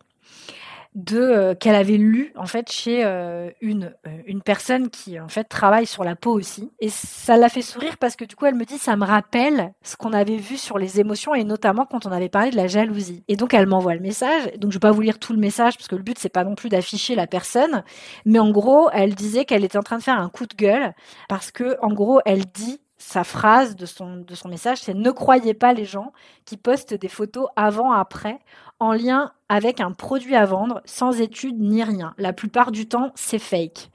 de 0.94 1.20
euh, 1.20 1.54
qu'elle 1.54 1.76
avait 1.76 1.96
lu 1.96 2.32
en 2.36 2.46
fait 2.46 2.70
chez 2.70 3.04
euh, 3.04 3.50
une 3.60 3.94
euh, 4.06 4.22
une 4.26 4.42
personne 4.42 4.90
qui 4.90 5.20
en 5.20 5.28
fait 5.28 5.44
travaille 5.44 5.86
sur 5.86 6.02
la 6.02 6.16
peau 6.16 6.32
aussi. 6.32 6.72
Et 6.80 6.88
ça 6.88 7.36
l'a 7.36 7.48
fait 7.48 7.62
sourire 7.62 7.96
parce 7.98 8.16
que 8.16 8.24
du 8.24 8.34
coup 8.34 8.46
elle 8.46 8.56
me 8.56 8.64
dit 8.64 8.78
ça 8.78 8.96
me 8.96 9.04
rappelle 9.04 9.72
ce 9.82 9.96
qu'on 9.96 10.12
avait 10.12 10.36
vu 10.36 10.56
sur 10.56 10.78
les 10.78 10.98
émotions 10.98 11.34
et 11.34 11.44
notamment 11.44 11.86
quand 11.86 12.06
on 12.06 12.12
avait 12.12 12.28
parlé 12.28 12.50
de 12.50 12.56
la 12.56 12.66
jalousie. 12.66 13.22
Et 13.28 13.36
donc 13.36 13.54
elle 13.54 13.66
m'envoie 13.66 13.94
le 13.94 14.00
message. 14.00 14.52
Donc 14.58 14.72
je 14.72 14.76
vais 14.76 14.80
pas 14.80 14.90
vous 14.90 15.00
lire 15.00 15.20
tout 15.20 15.32
le 15.32 15.38
message 15.38 15.76
parce 15.76 15.86
que 15.86 15.96
le 15.96 16.02
but 16.02 16.18
c'est 16.18 16.28
pas 16.28 16.44
non 16.44 16.56
plus 16.56 16.68
d'afficher 16.68 17.14
la 17.14 17.28
personne. 17.28 17.84
Mais 18.24 18.40
en 18.40 18.50
gros 18.50 18.90
elle 18.92 19.14
disait 19.14 19.44
qu'elle 19.44 19.64
était 19.64 19.78
en 19.78 19.82
train 19.82 19.98
de 19.98 20.02
faire 20.02 20.18
un 20.18 20.28
coup 20.28 20.46
de 20.46 20.54
gueule 20.56 20.92
parce 21.28 21.52
que 21.52 21.76
en 21.82 21.92
gros 21.92 22.20
elle 22.24 22.46
dit 22.46 22.80
sa 23.00 23.24
phrase 23.24 23.76
de 23.76 23.86
son, 23.86 24.16
de 24.16 24.34
son 24.34 24.48
message, 24.48 24.78
c'est 24.82 24.94
ne 24.94 25.10
croyez 25.10 25.54
pas 25.54 25.72
les 25.72 25.86
gens 25.86 26.12
qui 26.44 26.58
postent 26.58 26.92
des 26.92 27.08
photos 27.08 27.48
avant-après 27.56 28.38
en 28.78 28.92
lien 28.92 29.32
avec 29.48 29.80
un 29.80 29.92
produit 29.92 30.36
à 30.36 30.44
vendre 30.44 30.82
sans 30.84 31.20
étude 31.20 31.58
ni 31.58 31.82
rien. 31.82 32.14
La 32.18 32.34
plupart 32.34 32.70
du 32.70 32.86
temps, 32.86 33.10
c'est 33.14 33.38
fake. 33.38 33.88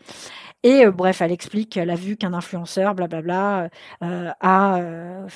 Et 0.63 0.88
euh, 0.88 0.92
bref, 0.92 1.22
elle 1.22 1.31
explique 1.31 1.74
qu'elle 1.74 1.92
a 1.92 1.96
vu 1.96 2.18
qu'un 2.18 2.34
influenceur, 2.34 2.96
blablabla, 2.96 3.69
euh, 4.02 4.31
a, 4.42 4.80
euh, 4.80 5.28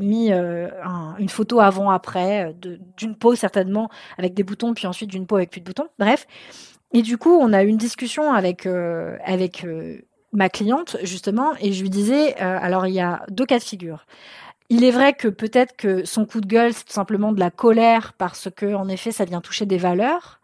mis 0.00 0.32
une 0.32 1.28
photo 1.28 1.60
avant-après 1.60 2.52
d'une 2.96 3.14
peau 3.14 3.36
certainement 3.36 3.88
avec 4.18 4.34
des 4.34 4.42
boutons, 4.42 4.74
puis 4.74 4.88
ensuite 4.88 5.10
d'une 5.10 5.28
peau 5.28 5.36
avec 5.36 5.50
plus 5.50 5.60
de 5.60 5.66
boutons. 5.66 5.86
Bref. 6.00 6.26
Et 6.92 7.02
du 7.02 7.16
coup, 7.16 7.30
on 7.40 7.52
a 7.52 7.62
eu 7.62 7.68
une 7.68 7.76
discussion 7.76 8.32
avec, 8.32 8.66
avec 8.66 9.64
ma 10.34 10.48
cliente, 10.50 10.96
justement, 11.04 11.52
et 11.60 11.72
je 11.72 11.82
lui 11.82 11.90
disais, 11.90 12.36
alors 12.36 12.86
il 12.86 12.94
y 12.94 13.00
a 13.00 13.24
deux 13.30 13.46
cas 13.46 13.58
de 13.58 13.64
figure. 13.64 14.06
Il 14.70 14.84
est 14.84 14.90
vrai 14.92 15.14
que 15.14 15.28
peut-être 15.28 15.76
que 15.76 16.04
son 16.06 16.26
coup 16.26 16.40
de 16.42 16.46
gueule, 16.48 16.74
c'est 16.74 16.84
tout 16.86 16.92
simplement 16.94 17.32
de 17.32 17.40
la 17.40 17.50
colère 17.50 18.14
parce 18.14 18.48
que, 18.54 18.74
en 18.74 18.88
effet, 18.88 19.12
ça 19.12 19.24
vient 19.26 19.40
toucher 19.42 19.66
des 19.66 19.78
valeurs, 19.78 20.40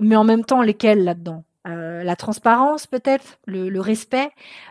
mais 0.00 0.16
en 0.16 0.24
même 0.24 0.44
temps, 0.44 0.62
lesquelles 0.62 1.04
là-dedans? 1.04 1.44
Euh, 1.68 2.02
la 2.02 2.16
transparence 2.16 2.86
peut-être, 2.86 3.38
le, 3.46 3.80
respect, 3.80 4.30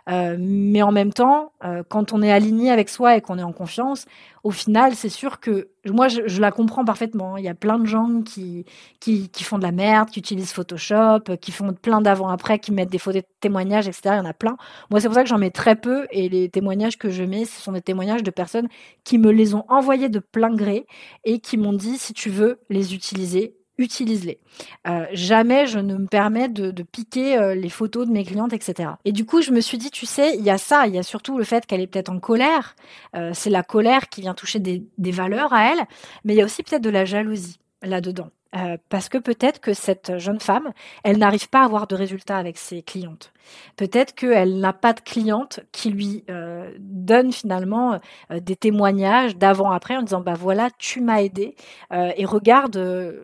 euh, 0.09 0.35
mais 0.39 0.81
en 0.81 0.91
même 0.91 1.13
temps, 1.13 1.51
euh, 1.63 1.83
quand 1.87 2.11
on 2.11 2.23
est 2.23 2.31
aligné 2.31 2.71
avec 2.71 2.89
soi 2.89 3.15
et 3.15 3.21
qu'on 3.21 3.37
est 3.37 3.43
en 3.43 3.51
confiance, 3.51 4.05
au 4.43 4.49
final, 4.49 4.95
c'est 4.95 5.09
sûr 5.09 5.39
que 5.39 5.69
moi, 5.85 6.07
je, 6.07 6.41
la 6.41 6.51
comprends 6.51 6.85
parfaitement. 6.85 7.37
Il 7.37 7.43
y 7.43 7.49
a 7.49 7.53
plein 7.53 7.77
de 7.77 7.85
gens 7.85 8.21
qui, 8.21 8.65
qui, 8.99 9.29
qui, 9.29 9.43
font 9.43 9.57
de 9.57 9.63
la 9.63 9.71
merde, 9.71 10.09
qui 10.09 10.19
utilisent 10.19 10.53
Photoshop, 10.53 11.37
qui 11.39 11.51
font 11.51 11.73
plein 11.73 12.01
d'avant-après, 12.01 12.57
qui 12.57 12.71
mettent 12.71 12.89
des 12.89 12.97
de 12.97 13.21
témoignages, 13.41 13.87
etc. 13.87 14.01
Il 14.05 14.17
y 14.17 14.19
en 14.19 14.25
a 14.25 14.33
plein. 14.33 14.57
Moi, 14.89 14.99
c'est 14.99 15.07
pour 15.07 15.15
ça 15.15 15.23
que 15.23 15.29
j'en 15.29 15.37
mets 15.37 15.51
très 15.51 15.75
peu 15.75 16.07
et 16.11 16.29
les 16.29 16.49
témoignages 16.49 16.97
que 16.97 17.09
je 17.09 17.23
mets, 17.23 17.45
ce 17.45 17.61
sont 17.61 17.73
des 17.73 17.81
témoignages 17.81 18.23
de 18.23 18.31
personnes 18.31 18.69
qui 19.03 19.17
me 19.17 19.31
les 19.31 19.53
ont 19.53 19.65
envoyés 19.67 20.09
de 20.09 20.19
plein 20.19 20.55
gré 20.55 20.87
et 21.25 21.39
qui 21.39 21.57
m'ont 21.57 21.73
dit, 21.73 21.97
si 21.97 22.13
tu 22.13 22.29
veux 22.29 22.59
les 22.69 22.95
utiliser, 22.95 23.56
utilise-les. 23.77 24.39
Euh, 24.87 25.05
jamais 25.11 25.67
je 25.67 25.79
ne 25.79 25.95
me 25.95 26.07
permets 26.07 26.49
de, 26.49 26.71
piquer 26.83 27.37
euh, 27.37 27.55
les 27.55 27.69
photos 27.69 28.07
de 28.07 28.11
mes 28.11 28.23
clientes, 28.23 28.53
etc. 28.53 28.91
Et 29.05 29.11
du 29.11 29.25
coup, 29.25 29.41
je 29.41 29.51
me 29.51 29.61
suis 29.61 29.77
dit, 29.77 29.91
tu 29.91 30.05
sais, 30.05 30.35
il 30.37 30.43
y 30.43 30.49
a 30.49 30.57
ça, 30.57 30.87
il 30.87 30.95
y 30.95 30.99
a 30.99 31.03
surtout 31.03 31.37
le 31.37 31.43
fait 31.43 31.65
qu'elle 31.65 31.81
est 31.81 31.87
peut-être 31.87 32.09
en 32.09 32.19
colère. 32.19 32.75
Euh, 33.15 33.31
c'est 33.33 33.49
la 33.49 33.63
colère 33.63 34.09
qui 34.09 34.21
vient 34.21 34.33
toucher 34.33 34.59
des, 34.59 34.83
des 34.97 35.11
valeurs 35.11 35.53
à 35.53 35.71
elle, 35.71 35.85
mais 36.23 36.33
il 36.33 36.37
y 36.37 36.41
a 36.41 36.45
aussi 36.45 36.63
peut-être 36.63 36.81
de 36.81 36.89
la 36.89 37.05
jalousie 37.05 37.59
là-dedans. 37.81 38.29
Euh, 38.55 38.77
parce 38.89 39.09
que 39.09 39.17
peut-être 39.17 39.59
que 39.59 39.73
cette 39.73 40.17
jeune 40.19 40.39
femme, 40.39 40.71
elle 41.03 41.17
n'arrive 41.17 41.49
pas 41.49 41.61
à 41.61 41.65
avoir 41.65 41.85
de 41.87 41.95
résultats 41.95 42.37
avec 42.37 42.57
ses 42.57 42.81
clientes. 42.81 43.33
Peut-être 43.75 44.15
qu'elle 44.15 44.59
n'a 44.59 44.73
pas 44.73 44.93
de 44.93 45.01
cliente 45.01 45.59
qui 45.71 45.89
lui 45.89 46.23
euh, 46.29 46.71
donne 46.79 47.31
finalement 47.31 47.99
euh, 48.31 48.39
des 48.39 48.55
témoignages 48.55 49.35
d'avant-après 49.35 49.97
en 49.97 50.01
disant 50.01 50.21
bah 50.21 50.33
voilà 50.33 50.69
tu 50.77 51.01
m'as 51.01 51.21
aidé 51.21 51.55
et 51.91 52.25
regarde 52.25 52.77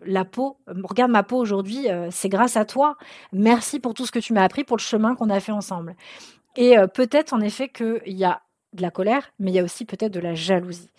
la 0.04 0.24
peau, 0.24 0.56
regarde 0.66 1.10
ma 1.10 1.22
peau 1.22 1.36
aujourd'hui, 1.36 1.86
c'est 2.10 2.28
grâce 2.28 2.56
à 2.56 2.64
toi. 2.64 2.96
Merci 3.32 3.80
pour 3.80 3.94
tout 3.94 4.06
ce 4.06 4.12
que 4.12 4.18
tu 4.18 4.32
m'as 4.32 4.42
appris 4.42 4.64
pour 4.64 4.76
le 4.76 4.82
chemin 4.82 5.14
qu'on 5.14 5.30
a 5.30 5.40
fait 5.40 5.52
ensemble. 5.52 5.94
Et 6.56 6.74
peut-être 6.94 7.32
en 7.32 7.40
effet 7.40 7.68
qu'il 7.68 8.00
y 8.06 8.24
a 8.24 8.40
de 8.74 8.82
la 8.82 8.90
colère, 8.90 9.32
mais 9.38 9.50
il 9.50 9.54
y 9.54 9.58
a 9.58 9.64
aussi 9.64 9.84
peut-être 9.84 10.12
de 10.12 10.20
la 10.20 10.34
jalousie. 10.34 10.90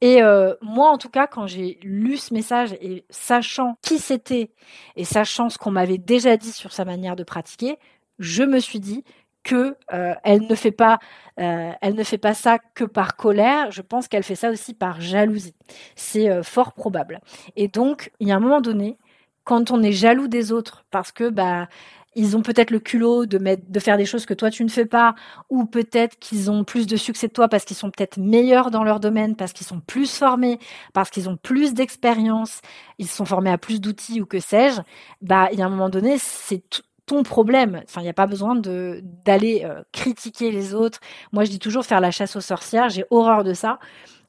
Et 0.00 0.22
euh, 0.22 0.54
moi, 0.60 0.90
en 0.90 0.98
tout 0.98 1.08
cas, 1.08 1.26
quand 1.26 1.46
j'ai 1.46 1.78
lu 1.82 2.16
ce 2.16 2.34
message 2.34 2.72
et 2.80 3.04
sachant 3.10 3.76
qui 3.82 3.98
c'était 3.98 4.50
et 4.96 5.04
sachant 5.04 5.48
ce 5.48 5.58
qu'on 5.58 5.70
m'avait 5.70 5.98
déjà 5.98 6.36
dit 6.36 6.52
sur 6.52 6.72
sa 6.72 6.84
manière 6.84 7.16
de 7.16 7.24
pratiquer, 7.24 7.78
je 8.18 8.42
me 8.42 8.58
suis 8.58 8.80
dit 8.80 9.04
que 9.42 9.76
euh, 9.92 10.14
elle 10.22 10.46
ne 10.46 10.54
fait 10.54 10.72
pas, 10.72 10.98
euh, 11.38 11.72
elle 11.80 11.94
ne 11.94 12.04
fait 12.04 12.18
pas 12.18 12.34
ça 12.34 12.58
que 12.58 12.84
par 12.84 13.16
colère. 13.16 13.70
Je 13.70 13.82
pense 13.82 14.08
qu'elle 14.08 14.22
fait 14.22 14.34
ça 14.34 14.50
aussi 14.50 14.74
par 14.74 15.00
jalousie. 15.00 15.54
C'est 15.96 16.42
fort 16.42 16.72
probable. 16.72 17.20
Et 17.56 17.68
donc, 17.68 18.10
il 18.20 18.28
y 18.28 18.32
a 18.32 18.36
un 18.36 18.40
moment 18.40 18.60
donné, 18.60 18.98
quand 19.44 19.70
on 19.70 19.82
est 19.82 19.92
jaloux 19.92 20.28
des 20.28 20.52
autres, 20.52 20.84
parce 20.90 21.12
que 21.12 21.30
bah 21.30 21.68
ils 22.16 22.36
ont 22.36 22.42
peut-être 22.42 22.70
le 22.70 22.80
culot 22.80 23.26
de, 23.26 23.38
mettre, 23.38 23.62
de 23.68 23.80
faire 23.80 23.96
des 23.96 24.04
choses 24.04 24.26
que 24.26 24.34
toi 24.34 24.50
tu 24.50 24.64
ne 24.64 24.68
fais 24.68 24.86
pas, 24.86 25.14
ou 25.48 25.64
peut-être 25.64 26.18
qu'ils 26.18 26.50
ont 26.50 26.64
plus 26.64 26.86
de 26.86 26.96
succès 26.96 27.28
que 27.28 27.34
toi 27.34 27.48
parce 27.48 27.64
qu'ils 27.64 27.76
sont 27.76 27.90
peut-être 27.90 28.18
meilleurs 28.18 28.70
dans 28.70 28.84
leur 28.84 29.00
domaine, 29.00 29.36
parce 29.36 29.52
qu'ils 29.52 29.66
sont 29.66 29.80
plus 29.80 30.12
formés, 30.12 30.58
parce 30.92 31.10
qu'ils 31.10 31.28
ont 31.28 31.36
plus 31.36 31.74
d'expérience, 31.74 32.60
ils 32.98 33.08
sont 33.08 33.24
formés 33.24 33.50
à 33.50 33.58
plus 33.58 33.80
d'outils 33.80 34.20
ou 34.20 34.26
que 34.26 34.40
sais-je. 34.40 34.80
Bah, 35.22 35.48
il 35.52 35.58
y 35.58 35.62
a 35.62 35.66
un 35.66 35.70
moment 35.70 35.88
donné, 35.90 36.16
c'est 36.18 36.62
ton 37.06 37.22
problème. 37.22 37.82
Enfin, 37.84 38.00
il 38.00 38.04
n'y 38.04 38.10
a 38.10 38.14
pas 38.14 38.26
besoin 38.26 38.54
de 38.54 39.00
d'aller 39.24 39.62
euh, 39.64 39.82
critiquer 39.92 40.52
les 40.52 40.74
autres. 40.74 41.00
Moi, 41.32 41.44
je 41.44 41.50
dis 41.50 41.58
toujours 41.58 41.84
faire 41.84 42.00
la 42.00 42.12
chasse 42.12 42.36
aux 42.36 42.40
sorcières. 42.40 42.88
J'ai 42.88 43.04
horreur 43.10 43.42
de 43.42 43.52
ça. 43.52 43.78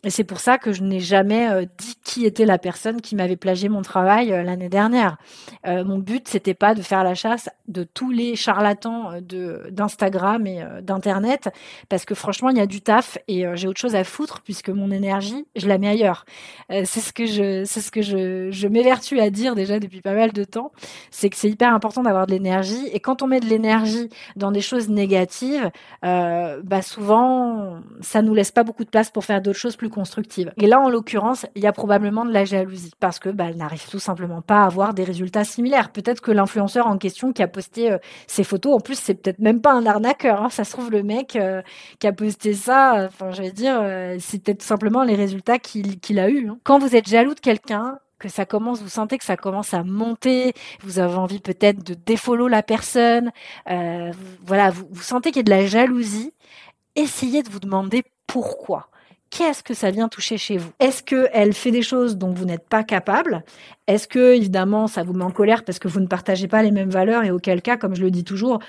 Et 0.03 0.09
c'est 0.09 0.23
pour 0.23 0.39
ça 0.39 0.57
que 0.57 0.71
je 0.71 0.81
n'ai 0.81 0.99
jamais 0.99 1.47
euh, 1.49 1.65
dit 1.77 1.95
qui 2.03 2.25
était 2.25 2.45
la 2.45 2.57
personne 2.57 3.01
qui 3.01 3.15
m'avait 3.15 3.35
plagié 3.35 3.69
mon 3.69 3.83
travail 3.83 4.33
euh, 4.33 4.41
l'année 4.41 4.69
dernière. 4.69 5.17
Euh, 5.67 5.83
mon 5.83 5.99
but, 5.99 6.27
c'était 6.27 6.55
pas 6.55 6.73
de 6.73 6.81
faire 6.81 7.03
la 7.03 7.13
chasse 7.13 7.49
de 7.67 7.83
tous 7.83 8.09
les 8.09 8.35
charlatans 8.35 9.21
de 9.21 9.67
d'Instagram 9.71 10.47
et 10.47 10.63
d'internet, 10.81 11.49
parce 11.87 12.03
que 12.05 12.15
franchement, 12.15 12.49
il 12.49 12.57
y 12.57 12.61
a 12.61 12.65
du 12.65 12.81
taf 12.81 13.17
et 13.27 13.45
j'ai 13.53 13.67
autre 13.67 13.79
chose 13.79 13.95
à 13.95 14.03
foutre 14.03 14.41
puisque 14.41 14.69
mon 14.69 14.91
énergie, 14.91 15.45
je 15.55 15.67
la 15.67 15.77
mets 15.77 15.87
ailleurs. 15.87 16.25
c'est 16.69 16.99
ce 16.99 17.13
que 17.13 17.25
je, 17.25 17.63
c'est 17.63 17.79
ce 17.79 17.91
que 17.91 18.01
je, 18.01 18.51
je 18.51 18.67
m'évertue 18.67 19.19
à 19.19 19.29
dire 19.29 19.55
déjà 19.55 19.79
depuis 19.79 20.01
pas 20.01 20.13
mal 20.13 20.33
de 20.33 20.43
temps, 20.43 20.73
c'est 21.11 21.29
que 21.29 21.37
c'est 21.37 21.49
hyper 21.49 21.73
important 21.73 22.03
d'avoir 22.03 22.27
de 22.27 22.31
l'énergie 22.31 22.87
et 22.91 22.99
quand 22.99 23.21
on 23.21 23.27
met 23.27 23.39
de 23.39 23.45
l'énergie 23.45 24.09
dans 24.35 24.51
des 24.51 24.61
choses 24.61 24.89
négatives, 24.89 25.71
bah 26.01 26.81
souvent, 26.81 27.79
ça 28.01 28.21
nous 28.21 28.33
laisse 28.33 28.51
pas 28.51 28.63
beaucoup 28.63 28.83
de 28.83 28.89
place 28.89 29.11
pour 29.11 29.23
faire 29.23 29.41
d'autres 29.41 29.59
choses 29.59 29.77
plus 29.77 29.90
constructive. 29.91 30.51
Et 30.57 30.65
là, 30.65 30.79
en 30.79 30.89
l'occurrence, 30.89 31.45
il 31.55 31.61
y 31.61 31.67
a 31.67 31.71
probablement 31.71 32.25
de 32.25 32.31
la 32.31 32.45
jalousie 32.45 32.91
parce 32.99 33.19
que 33.19 33.29
bah, 33.29 33.45
elle 33.49 33.57
n'arrive 33.57 33.87
tout 33.87 33.99
simplement 33.99 34.41
pas 34.41 34.63
à 34.63 34.65
avoir 34.65 34.93
des 34.93 35.03
résultats 35.03 35.43
similaires. 35.43 35.91
Peut-être 35.91 36.21
que 36.21 36.31
l'influenceur 36.31 36.87
en 36.87 36.97
question 36.97 37.33
qui 37.33 37.43
a 37.43 37.47
posté 37.47 37.91
euh, 37.91 37.97
ces 38.27 38.43
photos, 38.43 38.75
en 38.75 38.79
plus, 38.79 38.95
c'est 38.95 39.15
peut-être 39.15 39.39
même 39.39 39.61
pas 39.61 39.73
un 39.73 39.85
arnaqueur. 39.85 40.41
Hein. 40.41 40.49
Ça 40.49 40.63
se 40.63 40.71
trouve, 40.71 40.89
le 40.91 41.03
mec 41.03 41.35
euh, 41.35 41.61
qui 41.99 42.07
a 42.07 42.13
posté 42.13 42.53
ça, 42.53 43.07
enfin, 43.07 43.31
je 43.31 43.41
vais 43.41 43.51
dire, 43.51 43.79
euh, 43.81 44.17
c'est 44.19 44.43
peut-être 44.43 44.63
simplement 44.63 45.03
les 45.03 45.15
résultats 45.15 45.59
qu'il 45.59 46.19
a 46.19 46.29
eu. 46.29 46.49
Hein. 46.49 46.57
Quand 46.63 46.79
vous 46.79 46.95
êtes 46.95 47.07
jaloux 47.07 47.35
de 47.35 47.39
quelqu'un, 47.39 47.99
que 48.19 48.29
ça 48.29 48.45
commence, 48.45 48.83
vous 48.83 48.89
sentez 48.89 49.17
que 49.17 49.25
ça 49.25 49.35
commence 49.35 49.73
à 49.73 49.83
monter, 49.83 50.53
vous 50.83 50.99
avez 50.99 51.15
envie 51.15 51.39
peut-être 51.39 51.83
de 51.83 51.95
défollow 51.95 52.47
la 52.47 52.61
personne, 52.61 53.31
voilà, 53.65 54.69
vous, 54.69 54.87
vous 54.91 55.01
sentez 55.01 55.31
qu'il 55.31 55.39
y 55.39 55.39
a 55.39 55.43
de 55.43 55.49
la 55.49 55.65
jalousie, 55.65 56.31
essayez 56.95 57.41
de 57.41 57.49
vous 57.49 57.59
demander 57.59 58.03
pourquoi 58.27 58.90
qu'est-ce 59.31 59.63
que 59.63 59.73
ça 59.73 59.89
vient 59.89 60.09
toucher 60.09 60.37
chez 60.37 60.57
vous? 60.57 60.69
Est-ce 60.79 61.01
qu'elle 61.01 61.53
fait 61.53 61.71
des 61.71 61.81
choses 61.81 62.17
dont 62.17 62.31
vous 62.31 62.45
n'êtes 62.45 62.67
pas 62.67 62.83
capable? 62.83 63.43
Est-ce 63.87 64.07
que, 64.07 64.35
évidemment, 64.35 64.87
ça 64.87 65.03
vous 65.03 65.13
met 65.13 65.23
en 65.23 65.31
colère 65.31 65.63
parce 65.63 65.79
que 65.79 65.87
vous 65.87 65.99
ne 65.99 66.07
partagez 66.07 66.47
pas 66.47 66.61
les 66.61 66.71
mêmes 66.71 66.89
valeurs 66.91 67.23
et 67.23 67.31
auquel 67.31 67.61
cas, 67.61 67.77
comme 67.77 67.95
je 67.95 68.01
le 68.01 68.11
dis 68.11 68.23
toujours, 68.23 68.59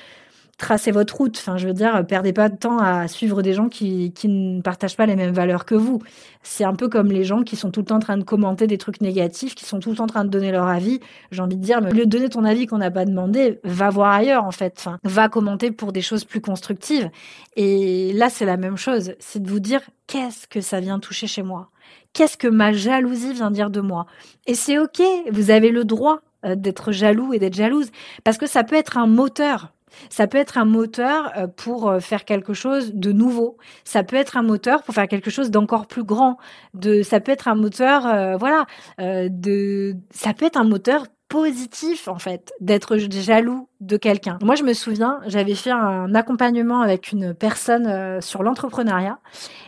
tracez 0.58 0.90
votre 0.92 1.16
route. 1.16 1.36
Enfin, 1.38 1.56
je 1.56 1.66
veux 1.66 1.74
dire, 1.74 2.04
perdez 2.06 2.32
pas 2.32 2.48
de 2.48 2.56
temps 2.56 2.78
à 2.78 3.08
suivre 3.08 3.42
des 3.42 3.52
gens 3.52 3.68
qui, 3.68 4.12
qui 4.12 4.28
ne 4.28 4.60
partagent 4.60 4.96
pas 4.96 5.06
les 5.06 5.16
mêmes 5.16 5.34
valeurs 5.34 5.64
que 5.64 5.74
vous. 5.74 6.00
C'est 6.42 6.64
un 6.64 6.74
peu 6.74 6.88
comme 6.88 7.10
les 7.10 7.24
gens 7.24 7.42
qui 7.42 7.56
sont 7.56 7.70
tout 7.70 7.80
le 7.80 7.86
temps 7.86 7.96
en 7.96 8.00
train 8.00 8.16
de 8.16 8.24
commenter 8.24 8.66
des 8.66 8.78
trucs 8.78 9.00
négatifs, 9.00 9.54
qui 9.54 9.64
sont 9.64 9.80
tout 9.80 9.90
le 9.90 9.96
temps 9.96 10.04
en 10.04 10.08
train 10.08 10.24
de 10.24 10.30
donner 10.30 10.52
leur 10.52 10.66
avis. 10.66 11.00
J'ai 11.30 11.42
envie 11.42 11.56
de 11.56 11.62
dire, 11.62 11.80
mais 11.80 11.90
au 11.90 11.94
lieu 11.94 12.06
de 12.06 12.10
donner 12.10 12.28
ton 12.28 12.44
avis 12.44 12.66
qu'on 12.66 12.78
n'a 12.78 12.90
pas 12.90 13.04
demandé, 13.04 13.60
va 13.64 13.90
voir 13.90 14.12
ailleurs, 14.12 14.44
en 14.44 14.50
fait. 14.50 14.74
Enfin, 14.78 14.98
va 15.04 15.28
commenter 15.28 15.70
pour 15.70 15.92
des 15.92 16.02
choses 16.02 16.24
plus 16.24 16.40
constructives. 16.40 17.10
Et 17.56 18.12
là, 18.12 18.30
c'est 18.30 18.46
la 18.46 18.56
même 18.56 18.76
chose. 18.76 19.14
C'est 19.18 19.42
de 19.42 19.50
vous 19.50 19.60
dire, 19.60 19.80
qu'est-ce 20.06 20.46
que 20.46 20.60
ça 20.60 20.80
vient 20.80 20.98
toucher 20.98 21.26
chez 21.26 21.42
moi? 21.42 21.70
Qu'est-ce 22.12 22.36
que 22.36 22.48
ma 22.48 22.72
jalousie 22.72 23.32
vient 23.32 23.50
dire 23.50 23.70
de 23.70 23.80
moi? 23.80 24.06
Et 24.46 24.54
c'est 24.54 24.78
ok. 24.78 25.02
Vous 25.30 25.50
avez 25.50 25.70
le 25.70 25.84
droit 25.84 26.20
euh, 26.44 26.54
d'être 26.56 26.92
jaloux 26.92 27.32
et 27.32 27.38
d'être 27.38 27.54
jalouse. 27.54 27.90
Parce 28.24 28.38
que 28.38 28.46
ça 28.46 28.64
peut 28.64 28.76
être 28.76 28.98
un 28.98 29.06
moteur 29.06 29.72
ça 30.10 30.26
peut 30.26 30.38
être 30.38 30.58
un 30.58 30.64
moteur 30.64 31.32
euh, 31.36 31.46
pour 31.46 31.88
euh, 31.88 32.00
faire 32.00 32.24
quelque 32.24 32.54
chose 32.54 32.92
de 32.94 33.12
nouveau. 33.12 33.56
Ça 33.84 34.02
peut 34.02 34.16
être 34.16 34.36
un 34.36 34.42
moteur 34.42 34.82
pour 34.82 34.94
faire 34.94 35.08
quelque 35.08 35.30
chose 35.30 35.50
d'encore 35.50 35.86
plus 35.86 36.04
grand. 36.04 36.38
De, 36.74 37.02
ça 37.02 37.20
peut 37.20 37.32
être 37.32 37.48
un 37.48 37.54
moteur, 37.54 38.06
euh, 38.06 38.36
voilà, 38.36 38.66
de, 38.98 39.94
ça 40.10 40.34
peut 40.34 40.46
être 40.46 40.56
un 40.56 40.64
moteur 40.64 41.06
positif 41.28 42.08
en 42.08 42.18
fait 42.18 42.52
d'être 42.60 42.98
jaloux 42.98 43.68
de 43.80 43.96
quelqu'un. 43.96 44.38
Moi 44.42 44.54
je 44.54 44.64
me 44.64 44.74
souviens, 44.74 45.20
j'avais 45.26 45.54
fait 45.54 45.70
un 45.70 46.14
accompagnement 46.14 46.82
avec 46.82 47.10
une 47.10 47.32
personne 47.32 48.20
sur 48.20 48.42
l'entrepreneuriat 48.42 49.18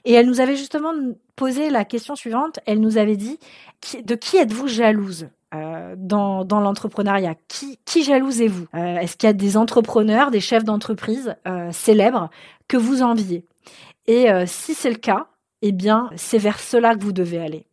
et 0.05 0.13
elle 0.13 0.27
nous 0.27 0.41
avait 0.41 0.57
justement 0.57 0.93
posé 1.37 1.71
la 1.71 1.87
question 1.87 2.17
suivante, 2.17 2.61
elle 2.67 2.81
nous 2.81 2.99
avait 2.99 3.17
dit 3.17 3.39
de 4.05 4.15
qui 4.15 4.37
êtes-vous 4.37 4.69
jalouse? 4.69 5.29
Euh, 5.55 5.95
dans, 5.97 6.45
l'entrepreneuriat. 6.45 7.35
Qui, 7.49 7.79
qui 7.85 8.03
jalousez-vous? 8.03 8.67
Euh, 8.75 8.99
Est-ce 8.99 9.17
qu'il 9.17 9.27
y 9.27 9.31
a 9.31 9.35
des 9.35 9.57
entrepreneurs, 9.57 10.31
des 10.31 10.41
chefs 10.41 10.65
d'entreprise 10.65 11.37
euh, 11.47 11.71
célèbres 11.73 12.31
que 12.69 12.77
vous 12.77 13.03
enviez? 13.03 13.47
Et 14.07 14.27
si 14.45 14.75
c'est 14.75 14.91
le 14.91 14.97
cas, 14.97 15.29
eh 15.63 15.73
bien, 15.73 16.11
c'est 16.15 16.37
vers 16.37 16.61
cela 16.61 16.95
que 16.95 17.03
vous 17.03 17.13
devez 17.13 17.39
aller. 17.39 17.67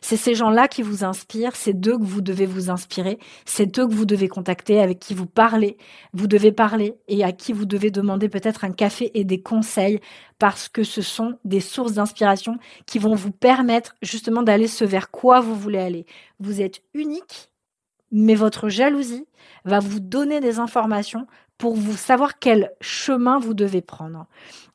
C'est 0.00 0.16
ces 0.16 0.34
gens-là 0.34 0.68
qui 0.68 0.82
vous 0.82 1.04
inspirent, 1.04 1.56
c'est 1.56 1.78
d'eux 1.78 1.98
que 1.98 2.04
vous 2.04 2.20
devez 2.20 2.46
vous 2.46 2.70
inspirer, 2.70 3.18
c'est 3.44 3.78
eux 3.78 3.86
que 3.86 3.94
vous 3.94 4.06
devez 4.06 4.28
contacter, 4.28 4.80
avec 4.80 4.98
qui 4.98 5.14
vous 5.14 5.26
parlez, 5.26 5.76
vous 6.12 6.26
devez 6.26 6.52
parler 6.52 6.94
et 7.08 7.24
à 7.24 7.32
qui 7.32 7.52
vous 7.52 7.66
devez 7.66 7.90
demander 7.90 8.28
peut-être 8.28 8.64
un 8.64 8.72
café 8.72 9.10
et 9.14 9.24
des 9.24 9.40
conseils 9.40 10.00
parce 10.38 10.68
que 10.68 10.82
ce 10.82 11.02
sont 11.02 11.38
des 11.44 11.60
sources 11.60 11.92
d'inspiration 11.92 12.58
qui 12.86 12.98
vont 12.98 13.14
vous 13.14 13.32
permettre 13.32 13.94
justement 14.02 14.42
d'aller 14.42 14.68
ce 14.68 14.84
vers 14.84 15.10
quoi 15.10 15.40
vous 15.40 15.54
voulez 15.54 15.78
aller. 15.78 16.06
Vous 16.38 16.60
êtes 16.60 16.82
unique, 16.94 17.50
mais 18.10 18.34
votre 18.34 18.68
jalousie 18.68 19.26
va 19.64 19.80
vous 19.80 20.00
donner 20.00 20.40
des 20.40 20.58
informations 20.58 21.26
pour 21.58 21.76
vous 21.76 21.96
savoir 21.96 22.38
quel 22.38 22.72
chemin 22.80 23.38
vous 23.38 23.52
devez 23.52 23.82
prendre. 23.82 24.26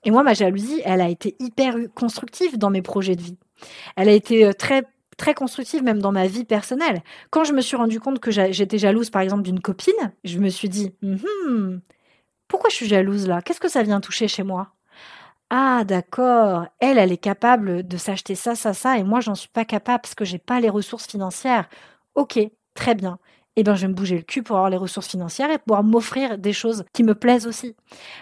Et 0.03 0.11
moi, 0.11 0.21
ma 0.21 0.35
jalousie, 0.35 0.81
elle 0.85 1.01
a 1.01 1.09
été 1.09 1.35
hyper 1.39 1.75
constructive 1.95 2.59
dans 2.59 2.69
mes 2.69 2.83
projets 2.83 3.15
de 3.15 3.23
vie. 3.23 3.37
Elle 3.95 4.07
a 4.07 4.13
été 4.13 4.45
euh, 4.45 4.53
très 4.53 4.83
très 5.17 5.33
constructive 5.33 5.83
même 5.83 6.01
dans 6.01 6.11
ma 6.11 6.27
vie 6.27 6.45
personnelle. 6.45 7.03
Quand 7.29 7.43
je 7.43 7.53
me 7.53 7.61
suis 7.61 7.77
rendu 7.77 7.99
compte 7.99 8.19
que 8.19 8.31
j'étais 8.31 8.77
jalouse 8.77 9.09
par 9.09 9.21
exemple 9.21 9.43
d'une 9.43 9.59
copine, 9.59 9.93
je 10.23 10.39
me 10.39 10.49
suis 10.49 10.69
dit 10.69 10.93
pourquoi 12.47 12.69
je 12.69 12.75
suis 12.75 12.87
jalouse 12.87 13.27
là? 13.27 13.41
Qu'est-ce 13.41 13.59
que 13.59 13.69
ça 13.69 13.83
vient 13.83 14.01
toucher 14.01 14.27
chez 14.27 14.43
moi? 14.43 14.71
Ah 15.49 15.83
d'accord, 15.85 16.67
elle, 16.79 16.97
elle 16.97 17.11
est 17.11 17.17
capable 17.17 17.87
de 17.87 17.97
s'acheter 17.97 18.35
ça, 18.35 18.55
ça, 18.55 18.73
ça, 18.73 18.97
et 18.97 19.03
moi 19.03 19.19
j'en 19.21 19.35
suis 19.35 19.49
pas 19.49 19.65
capable 19.65 20.01
parce 20.01 20.15
que 20.15 20.25
j'ai 20.25 20.39
pas 20.39 20.59
les 20.59 20.69
ressources 20.69 21.07
financières. 21.07 21.69
Ok, 22.15 22.39
très 22.73 22.95
bien. 22.95 23.19
Eh 23.55 23.63
bien, 23.63 23.75
je 23.75 23.83
vais 23.83 23.87
me 23.87 23.93
bouger 23.93 24.17
le 24.17 24.23
cul 24.23 24.43
pour 24.43 24.57
avoir 24.57 24.69
les 24.69 24.77
ressources 24.77 25.07
financières 25.07 25.49
et 25.51 25.57
pouvoir 25.59 25.83
m'offrir 25.83 26.37
des 26.37 26.51
choses 26.53 26.83
qui 26.93 27.03
me 27.03 27.15
plaisent 27.15 27.47
aussi. 27.47 27.75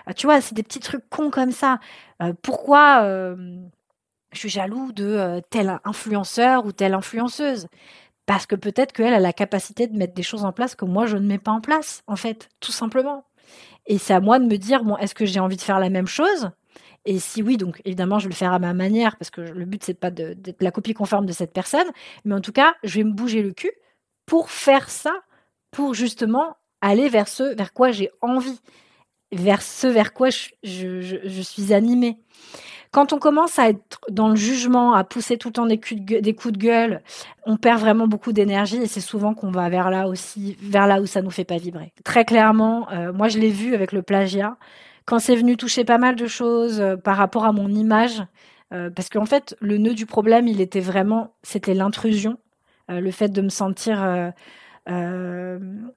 Euh, 0.07 0.13
tu 0.13 0.27
vois, 0.27 0.41
c'est 0.41 0.53
des 0.53 0.63
petits 0.63 0.79
trucs 0.79 1.09
cons 1.09 1.31
comme 1.31 1.51
ça. 1.51 1.79
Euh, 2.21 2.33
pourquoi 2.43 3.01
euh, 3.03 3.35
je 4.33 4.39
suis 4.39 4.49
jaloux 4.49 4.91
de 4.91 5.05
euh, 5.05 5.41
tel 5.49 5.79
influenceur 5.85 6.65
ou 6.65 6.71
telle 6.71 6.93
influenceuse. 6.93 7.67
Parce 8.25 8.45
que 8.45 8.55
peut-être 8.55 8.93
qu'elle 8.93 9.13
a 9.13 9.19
la 9.19 9.33
capacité 9.33 9.87
de 9.87 9.97
mettre 9.97 10.13
des 10.13 10.23
choses 10.23 10.45
en 10.45 10.53
place 10.53 10.75
que 10.75 10.85
moi 10.85 11.05
je 11.05 11.17
ne 11.17 11.27
mets 11.27 11.39
pas 11.39 11.51
en 11.51 11.61
place, 11.61 12.03
en 12.07 12.15
fait, 12.15 12.49
tout 12.59 12.71
simplement. 12.71 13.25
Et 13.85 13.97
c'est 13.97 14.13
à 14.13 14.21
moi 14.21 14.39
de 14.39 14.45
me 14.45 14.57
dire, 14.57 14.83
bon, 14.83 14.97
est-ce 14.97 15.13
que 15.13 15.25
j'ai 15.25 15.39
envie 15.39 15.57
de 15.57 15.61
faire 15.61 15.79
la 15.79 15.89
même 15.89 16.07
chose? 16.07 16.51
Et 17.05 17.19
si 17.19 17.43
oui, 17.43 17.57
donc 17.57 17.81
évidemment, 17.83 18.19
je 18.19 18.25
vais 18.25 18.29
le 18.29 18.35
faire 18.35 18.53
à 18.53 18.59
ma 18.59 18.73
manière, 18.73 19.17
parce 19.17 19.29
que 19.29 19.41
le 19.41 19.65
but, 19.65 19.83
c'est 19.83 19.93
pas 19.93 20.09
d'être 20.09 20.61
la 20.63 20.71
copie 20.71 20.93
conforme 20.93 21.25
de 21.25 21.33
cette 21.33 21.51
personne, 21.51 21.87
mais 22.23 22.33
en 22.33 22.39
tout 22.41 22.53
cas, 22.53 22.75
je 22.83 22.95
vais 22.95 23.03
me 23.03 23.11
bouger 23.11 23.43
le 23.43 23.51
cul 23.51 23.71
pour 24.25 24.51
faire 24.51 24.89
ça, 24.89 25.13
pour 25.71 25.93
justement 25.93 26.55
aller 26.79 27.09
vers 27.09 27.27
ce 27.27 27.55
vers 27.55 27.73
quoi 27.73 27.91
j'ai 27.91 28.09
envie, 28.21 28.59
vers 29.33 29.61
ce 29.61 29.87
vers 29.87 30.13
quoi 30.13 30.29
je, 30.29 30.47
je 30.63 31.41
suis 31.41 31.73
animée. 31.73 32.19
Quand 32.93 33.11
on 33.11 33.17
commence 33.17 33.57
à 33.57 33.69
être 33.69 33.99
dans 34.11 34.29
le 34.29 34.35
jugement, 34.35 34.93
à 34.93 35.03
pousser 35.03 35.37
tout 35.37 35.47
le 35.47 35.53
temps 35.53 35.65
des 35.65 35.79
coups 35.79 36.53
de, 36.53 36.57
gueule, 36.59 37.01
on 37.43 37.57
perd 37.57 37.81
vraiment 37.81 38.07
beaucoup 38.07 38.33
d'énergie 38.33 38.77
et 38.77 38.85
c'est 38.85 39.01
souvent 39.01 39.33
qu'on 39.33 39.49
va 39.49 39.67
vers 39.67 39.89
là 39.89 40.07
aussi, 40.07 40.55
vers 40.61 40.85
là 40.85 41.01
où 41.01 41.07
ça 41.07 41.23
nous 41.23 41.31
fait 41.31 41.43
pas 41.43 41.57
vibrer. 41.57 41.91
Très 42.03 42.23
clairement, 42.23 42.87
euh, 42.91 43.11
moi 43.11 43.29
je 43.29 43.39
l'ai 43.39 43.49
vu 43.49 43.73
avec 43.73 43.93
le 43.93 44.03
plagiat, 44.03 44.57
quand 45.05 45.17
c'est 45.17 45.35
venu 45.35 45.57
toucher 45.57 45.85
pas 45.85 45.97
mal 45.97 46.15
de 46.15 46.27
choses 46.27 46.79
euh, 46.79 46.95
par 46.95 47.17
rapport 47.17 47.45
à 47.45 47.51
mon 47.51 47.67
image, 47.69 48.21
euh, 48.73 48.91
parce 48.91 49.09
qu'en 49.09 49.25
fait 49.25 49.57
le 49.59 49.79
nœud 49.79 49.95
du 49.95 50.05
problème, 50.05 50.47
il 50.47 50.61
était 50.61 50.79
vraiment, 50.79 51.33
c'était 51.41 51.73
l'intrusion, 51.73 52.37
le 52.89 53.09
fait 53.09 53.29
de 53.29 53.41
me 53.41 53.49
sentir, 53.49 54.31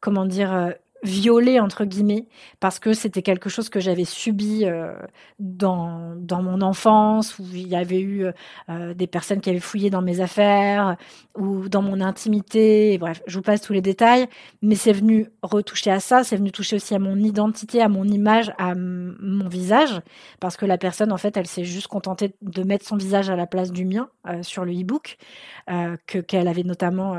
comment 0.01 0.25
dire, 0.25 0.73
violée 1.07 1.61
entre 1.61 1.85
guillemets 1.85 2.27
parce 2.61 2.79
que 2.79 2.93
c'était 2.93 3.23
quelque 3.23 3.49
chose 3.49 3.69
que 3.69 3.81
j'avais 3.81 4.05
subi 4.05 4.65
euh, 4.65 4.95
dans, 5.39 6.15
dans 6.17 6.43
mon 6.43 6.61
enfance 6.61 7.39
où 7.39 7.45
il 7.53 7.69
y 7.69 7.77
avait 7.77 8.01
eu 8.01 8.27
euh, 8.69 8.95
des 8.95 9.07
personnes 9.07 9.41
qui 9.41 9.51
avaient 9.51 9.61
fouillé 9.61 9.89
dans 9.89 10.03
mes 10.03 10.21
affaires 10.21 10.97
ou 11.37 11.69
dans 11.69 11.83
mon 11.83 12.01
intimité 12.01 12.99
bref 12.99 13.23
je 13.27 13.37
vous 13.37 13.43
passe 13.43 13.61
tous 13.61 13.73
les 13.73 13.81
détails 13.81 14.27
mais 14.63 14.75
c'est 14.75 14.93
venu 14.93 15.31
retoucher 15.43 15.91
à 15.91 16.01
ça 16.01 16.25
c'est 16.25 16.37
venu 16.37 16.51
toucher 16.51 16.77
aussi 16.77 16.95
à 16.95 16.99
mon 16.99 17.17
identité 17.17 17.81
à 17.81 17.89
mon 17.89 18.05
image 18.05 18.53
à 18.59 18.75
mon 18.75 19.49
visage 19.49 20.01
parce 20.41 20.57
que 20.57 20.67
la 20.67 20.77
personne 20.77 21.13
en 21.13 21.19
fait 21.19 21.37
elle 21.37 21.47
s'est 21.47 21.65
juste 21.65 21.87
contentée 21.87 22.35
de 22.43 22.63
mettre 22.65 22.85
son 22.85 22.97
visage 22.97 23.31
à 23.31 23.37
la 23.37 23.47
place 23.47 23.71
du 23.71 23.85
mien 23.85 24.09
euh, 24.29 24.43
sur 24.43 24.65
le 24.65 24.73
e-book 24.73 25.17
que 26.07 26.19
qu'elle 26.19 26.49
avait 26.49 26.63
notamment 26.63 27.17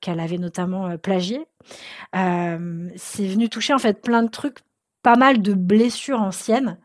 qu'elle 0.00 0.20
avait 0.20 0.38
notamment 0.38 0.96
plagié 0.98 1.46
euh, 2.16 2.88
c'est 2.96 3.26
venu 3.26 3.48
toucher 3.48 3.74
en 3.74 3.78
fait 3.78 4.00
plein 4.00 4.22
de 4.22 4.30
trucs, 4.30 4.58
pas 5.02 5.16
mal 5.16 5.42
de 5.42 5.54
blessures 5.54 6.20
anciennes 6.20 6.78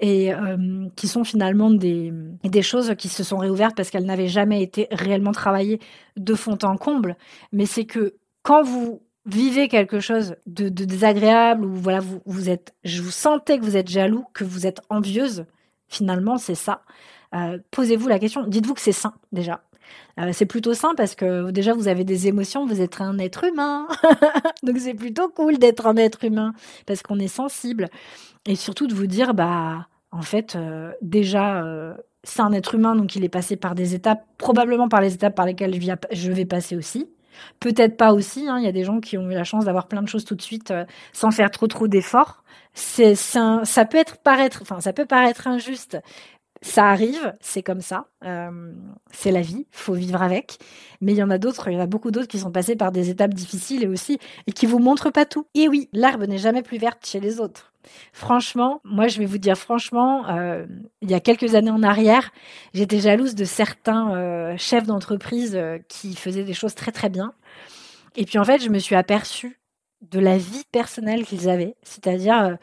et 0.00 0.34
euh, 0.34 0.88
qui 0.96 1.06
sont 1.06 1.24
finalement 1.24 1.70
des, 1.70 2.12
des 2.44 2.62
choses 2.62 2.94
qui 2.96 3.08
se 3.08 3.24
sont 3.24 3.38
réouvertes 3.38 3.76
parce 3.76 3.90
qu'elles 3.90 4.06
n'avaient 4.06 4.28
jamais 4.28 4.62
été 4.62 4.88
réellement 4.90 5.32
travaillées 5.32 5.80
de 6.16 6.34
fond 6.34 6.58
en 6.62 6.76
comble. 6.76 7.16
Mais 7.52 7.66
c'est 7.66 7.84
que 7.84 8.14
quand 8.42 8.62
vous 8.62 9.02
vivez 9.26 9.68
quelque 9.68 10.00
chose 10.00 10.34
de, 10.46 10.68
désagréable 10.68 11.64
ou 11.64 11.74
voilà 11.74 12.00
vous, 12.00 12.20
vous 12.26 12.50
êtes, 12.50 12.74
je 12.84 13.02
vous 13.02 13.10
sentez 13.10 13.58
que 13.58 13.64
vous 13.64 13.76
êtes 13.76 13.88
jaloux, 13.88 14.24
que 14.32 14.44
vous 14.44 14.66
êtes 14.66 14.80
envieuse, 14.88 15.44
Finalement, 15.92 16.38
c'est 16.38 16.54
ça. 16.54 16.82
Euh, 17.34 17.58
posez-vous 17.70 18.08
la 18.08 18.18
question. 18.18 18.46
Dites-vous 18.46 18.72
que 18.72 18.80
c'est 18.80 18.92
sain 18.92 19.12
déjà. 19.30 19.62
Euh, 20.18 20.30
c'est 20.32 20.46
plutôt 20.46 20.74
sain 20.74 20.94
parce 20.96 21.14
que 21.14 21.50
déjà 21.50 21.74
vous 21.74 21.88
avez 21.88 22.04
des 22.04 22.28
émotions, 22.28 22.66
vous 22.66 22.80
êtes 22.80 23.00
un 23.00 23.18
être 23.18 23.44
humain. 23.44 23.86
donc 24.62 24.78
c'est 24.78 24.94
plutôt 24.94 25.28
cool 25.28 25.58
d'être 25.58 25.86
un 25.86 25.96
être 25.96 26.24
humain 26.24 26.52
parce 26.86 27.02
qu'on 27.02 27.18
est 27.18 27.28
sensible. 27.28 27.88
Et 28.46 28.56
surtout 28.56 28.86
de 28.86 28.94
vous 28.94 29.06
dire, 29.06 29.34
bah, 29.34 29.86
en 30.10 30.22
fait, 30.22 30.56
euh, 30.56 30.92
déjà, 31.00 31.64
c'est 32.24 32.42
un 32.42 32.52
être 32.52 32.74
humain, 32.74 32.96
donc 32.96 33.16
il 33.16 33.24
est 33.24 33.28
passé 33.28 33.56
par 33.56 33.74
des 33.74 33.94
étapes, 33.94 34.24
probablement 34.38 34.88
par 34.88 35.00
les 35.00 35.14
étapes 35.14 35.34
par 35.34 35.46
lesquelles 35.46 35.78
je 36.12 36.32
vais 36.32 36.44
passer 36.44 36.76
aussi. 36.76 37.08
Peut-être 37.60 37.96
pas 37.96 38.12
aussi. 38.12 38.48
Hein. 38.48 38.58
Il 38.58 38.64
y 38.64 38.68
a 38.68 38.72
des 38.72 38.84
gens 38.84 39.00
qui 39.00 39.18
ont 39.18 39.30
eu 39.30 39.34
la 39.34 39.44
chance 39.44 39.64
d'avoir 39.64 39.88
plein 39.88 40.02
de 40.02 40.08
choses 40.08 40.24
tout 40.24 40.34
de 40.34 40.42
suite 40.42 40.70
euh, 40.70 40.84
sans 41.12 41.30
faire 41.30 41.50
trop 41.50 41.66
trop 41.66 41.88
d'efforts. 41.88 42.42
C'est 42.74 43.14
ça 43.14 43.62
peut 43.90 43.98
être 43.98 44.18
paraître, 44.18 44.62
ça 44.80 44.92
peut 44.92 45.04
paraître 45.06 45.46
injuste. 45.46 45.98
Ça 46.64 46.88
arrive, 46.90 47.34
c'est 47.40 47.64
comme 47.64 47.80
ça, 47.80 48.06
euh, 48.24 48.72
c'est 49.10 49.32
la 49.32 49.40
vie, 49.40 49.66
faut 49.72 49.94
vivre 49.94 50.22
avec. 50.22 50.58
Mais 51.00 51.12
il 51.12 51.18
y 51.18 51.22
en 51.22 51.30
a 51.30 51.38
d'autres, 51.38 51.68
il 51.68 51.74
y 51.74 51.76
en 51.76 51.80
a 51.80 51.86
beaucoup 51.86 52.12
d'autres 52.12 52.28
qui 52.28 52.38
sont 52.38 52.52
passés 52.52 52.76
par 52.76 52.92
des 52.92 53.10
étapes 53.10 53.34
difficiles 53.34 53.82
et 53.82 53.88
aussi 53.88 54.20
et 54.46 54.52
qui 54.52 54.66
vous 54.66 54.78
montrent 54.78 55.10
pas 55.10 55.26
tout. 55.26 55.44
Et 55.54 55.66
oui, 55.66 55.88
l'herbe 55.92 56.22
n'est 56.22 56.38
jamais 56.38 56.62
plus 56.62 56.78
verte 56.78 57.04
chez 57.04 57.18
les 57.18 57.40
autres. 57.40 57.72
Franchement, 58.12 58.80
moi 58.84 59.08
je 59.08 59.18
vais 59.18 59.26
vous 59.26 59.38
dire 59.38 59.58
franchement, 59.58 60.28
euh, 60.28 60.64
il 61.00 61.10
y 61.10 61.14
a 61.14 61.20
quelques 61.20 61.56
années 61.56 61.72
en 61.72 61.82
arrière, 61.82 62.30
j'étais 62.74 63.00
jalouse 63.00 63.34
de 63.34 63.44
certains 63.44 64.14
euh, 64.14 64.56
chefs 64.56 64.86
d'entreprise 64.86 65.60
qui 65.88 66.14
faisaient 66.14 66.44
des 66.44 66.54
choses 66.54 66.76
très 66.76 66.92
très 66.92 67.08
bien. 67.08 67.34
Et 68.14 68.24
puis 68.24 68.38
en 68.38 68.44
fait, 68.44 68.62
je 68.62 68.68
me 68.68 68.78
suis 68.78 68.94
aperçue 68.94 69.58
de 70.12 70.20
la 70.20 70.38
vie 70.38 70.62
personnelle 70.70 71.24
qu'ils 71.24 71.48
avaient, 71.48 71.74
c'est-à-dire 71.82 72.56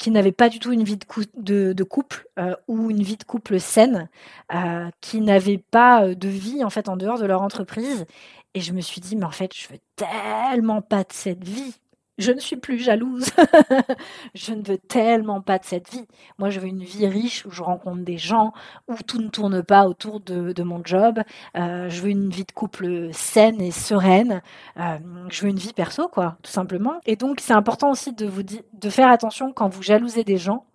qu'ils 0.00 0.14
n'avaient 0.14 0.32
pas 0.32 0.48
du 0.48 0.58
tout 0.58 0.72
une 0.72 0.82
vie 0.82 0.98
de, 1.36 1.84
couple 1.84 2.26
ou 2.66 2.90
une 2.90 3.02
vie 3.02 3.18
de 3.18 3.24
couple 3.24 3.60
saine, 3.60 4.08
qui 5.02 5.20
n'avaient 5.20 5.62
pas 5.70 6.14
de 6.14 6.28
vie 6.28 6.64
en 6.64 6.70
fait 6.70 6.88
en 6.88 6.96
dehors 6.96 7.18
de 7.18 7.26
leur 7.26 7.42
entreprise. 7.42 8.06
Et 8.54 8.60
je 8.60 8.72
me 8.72 8.80
suis 8.80 9.00
dit, 9.00 9.14
mais 9.14 9.26
en 9.26 9.30
fait, 9.30 9.54
je 9.54 9.68
veux 9.68 9.78
tellement 9.96 10.80
pas 10.80 11.04
de 11.04 11.12
cette 11.12 11.44
vie 11.44 11.74
je 12.20 12.32
ne 12.32 12.38
suis 12.38 12.56
plus 12.56 12.78
jalouse. 12.78 13.30
je 14.34 14.52
ne 14.52 14.62
veux 14.62 14.78
tellement 14.78 15.40
pas 15.40 15.58
de 15.58 15.64
cette 15.64 15.90
vie. 15.90 16.06
Moi, 16.38 16.50
je 16.50 16.60
veux 16.60 16.68
une 16.68 16.84
vie 16.84 17.06
riche 17.06 17.46
où 17.46 17.50
je 17.50 17.62
rencontre 17.62 18.02
des 18.02 18.18
gens, 18.18 18.52
où 18.88 18.94
tout 19.06 19.20
ne 19.20 19.28
tourne 19.28 19.62
pas 19.62 19.86
autour 19.86 20.20
de, 20.20 20.62
mon 20.62 20.82
job. 20.84 21.20
Euh, 21.56 21.88
je 21.88 22.02
veux 22.02 22.10
une 22.10 22.28
vie 22.30 22.44
de 22.44 22.52
couple 22.52 23.08
saine 23.12 23.60
et 23.60 23.70
sereine. 23.70 24.42
Euh, 24.78 24.98
je 25.30 25.42
veux 25.42 25.48
une 25.48 25.58
vie 25.58 25.72
perso, 25.72 26.08
quoi, 26.08 26.36
tout 26.42 26.50
simplement. 26.50 27.00
Et 27.06 27.16
donc, 27.16 27.40
c'est 27.40 27.54
important 27.54 27.90
aussi 27.90 28.12
de 28.12 28.26
vous 28.26 28.42
de 28.42 28.90
faire 28.90 29.08
attention 29.08 29.52
quand 29.52 29.68
vous 29.68 29.82
jalousez 29.82 30.24
des 30.24 30.36
gens. 30.36 30.66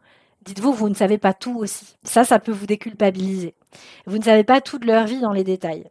Dites-vous, 0.43 0.73
vous 0.73 0.89
ne 0.89 0.93
savez 0.93 1.17
pas 1.17 1.33
tout 1.33 1.57
aussi. 1.57 1.95
Ça, 2.03 2.23
ça 2.23 2.39
peut 2.39 2.51
vous 2.51 2.67
déculpabiliser. 2.67 3.55
Vous 4.05 4.17
ne 4.17 4.23
savez 4.23 4.43
pas 4.43 4.61
toute 4.61 4.85
leur 4.85 5.05
vie 5.05 5.19
dans 5.19 5.33
les 5.33 5.43
détails. 5.43 5.89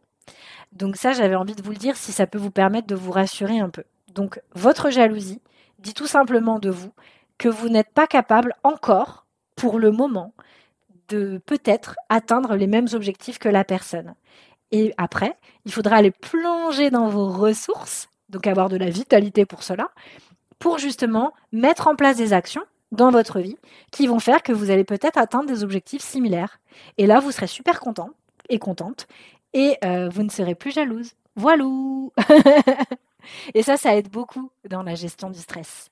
Donc 0.71 0.97
ça, 0.97 1.13
j'avais 1.13 1.35
envie 1.35 1.55
de 1.55 1.61
vous 1.61 1.71
le 1.71 1.77
dire 1.77 1.95
si 1.95 2.11
ça 2.11 2.27
peut 2.27 2.37
vous 2.37 2.51
permettre 2.51 2.87
de 2.87 2.95
vous 2.95 3.11
rassurer 3.11 3.59
un 3.59 3.69
peu. 3.69 3.83
Donc 4.15 4.41
votre 4.55 4.89
jalousie 4.89 5.41
dit 5.79 5.93
tout 5.93 6.07
simplement 6.07 6.57
de 6.57 6.69
vous 6.69 6.91
que 7.37 7.49
vous 7.49 7.69
n'êtes 7.69 7.91
pas 7.93 8.07
capable 8.07 8.55
encore, 8.63 9.25
pour 9.55 9.77
le 9.77 9.91
moment, 9.91 10.33
de 11.09 11.39
peut-être 11.45 11.95
atteindre 12.09 12.55
les 12.55 12.67
mêmes 12.67 12.87
objectifs 12.93 13.39
que 13.39 13.49
la 13.49 13.63
personne. 13.63 14.15
Et 14.71 14.93
après, 14.97 15.37
il 15.65 15.71
faudra 15.71 15.97
aller 15.97 16.11
plonger 16.11 16.89
dans 16.89 17.07
vos 17.07 17.27
ressources, 17.27 18.09
donc 18.29 18.47
avoir 18.47 18.69
de 18.69 18.77
la 18.77 18.89
vitalité 18.89 19.45
pour 19.45 19.63
cela, 19.63 19.91
pour 20.59 20.79
justement 20.79 21.33
mettre 21.51 21.87
en 21.87 21.95
place 21.95 22.17
des 22.17 22.33
actions 22.33 22.63
dans 22.91 23.11
votre 23.11 23.39
vie 23.39 23.57
qui 23.91 24.07
vont 24.07 24.19
faire 24.19 24.41
que 24.41 24.53
vous 24.53 24.71
allez 24.71 24.85
peut-être 24.85 25.17
atteindre 25.17 25.47
des 25.47 25.63
objectifs 25.63 26.01
similaires. 26.01 26.59
Et 26.97 27.05
là, 27.05 27.19
vous 27.19 27.31
serez 27.31 27.47
super 27.47 27.79
content 27.79 28.09
et 28.49 28.59
contente 28.59 29.07
et 29.53 29.77
euh, 29.83 30.09
vous 30.09 30.23
ne 30.23 30.29
serez 30.29 30.55
plus 30.55 30.71
jalouse. 30.71 31.11
Voilou 31.35 32.13
Et 33.55 33.63
ça, 33.63 33.77
ça 33.77 33.95
aide 33.95 34.09
beaucoup 34.09 34.51
dans 34.69 34.83
la 34.83 34.95
gestion 34.95 35.29
du 35.29 35.39
stress. 35.39 35.89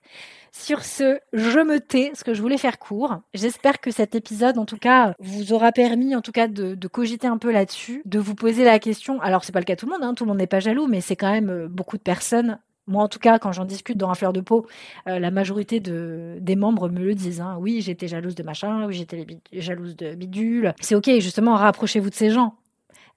Sur 0.51 0.83
ce, 0.83 1.17
je 1.31 1.59
me 1.59 1.79
tais, 1.79 2.11
ce 2.13 2.25
que 2.25 2.33
je 2.33 2.41
voulais 2.41 2.57
faire 2.57 2.77
court. 2.77 3.15
J'espère 3.33 3.79
que 3.79 3.89
cet 3.89 4.15
épisode, 4.15 4.57
en 4.57 4.65
tout 4.65 4.77
cas, 4.77 5.15
vous 5.19 5.53
aura 5.53 5.71
permis, 5.71 6.13
en 6.13 6.21
tout 6.21 6.33
cas, 6.33 6.49
de, 6.49 6.75
cogiter 6.87 7.25
un 7.25 7.37
peu 7.37 7.51
là-dessus, 7.51 8.01
de 8.03 8.19
vous 8.19 8.35
poser 8.35 8.65
la 8.65 8.79
question. 8.79 9.21
Alors, 9.21 9.45
c'est 9.45 9.53
pas 9.53 9.59
le 9.59 9.65
cas 9.65 9.75
de 9.75 9.79
tout 9.79 9.85
le 9.85 9.93
monde, 9.93 10.03
hein, 10.03 10.13
tout 10.13 10.25
le 10.25 10.27
monde 10.27 10.39
n'est 10.39 10.45
pas 10.45 10.59
jaloux, 10.59 10.87
mais 10.87 10.99
c'est 10.99 11.15
quand 11.15 11.31
même 11.31 11.49
euh, 11.49 11.67
beaucoup 11.69 11.97
de 11.97 12.03
personnes 12.03 12.59
moi, 12.85 13.01
en 13.01 13.07
tout 13.07 13.19
cas, 13.19 13.39
quand 13.39 13.53
j'en 13.53 13.63
discute 13.63 13.97
dans 13.97 14.09
un 14.09 14.13
fleur 14.13 14.33
de 14.33 14.41
peau, 14.41 14.65
euh, 15.07 15.17
la 15.17 15.31
majorité 15.31 15.79
de, 15.79 16.37
des 16.41 16.57
membres 16.57 16.89
me 16.89 16.99
le 16.99 17.15
disent. 17.15 17.39
Hein. 17.39 17.55
Oui, 17.61 17.79
j'étais 17.81 18.09
jalouse 18.09 18.35
de 18.35 18.43
machin, 18.43 18.85
oui, 18.85 18.93
j'étais 18.93 19.25
jalouse 19.53 19.95
de 19.95 20.15
bidule. 20.15 20.73
C'est 20.81 20.95
ok, 20.95 21.09
justement, 21.19 21.55
rapprochez-vous 21.55 22.09
de 22.09 22.15
ces 22.15 22.29
gens. 22.29 22.55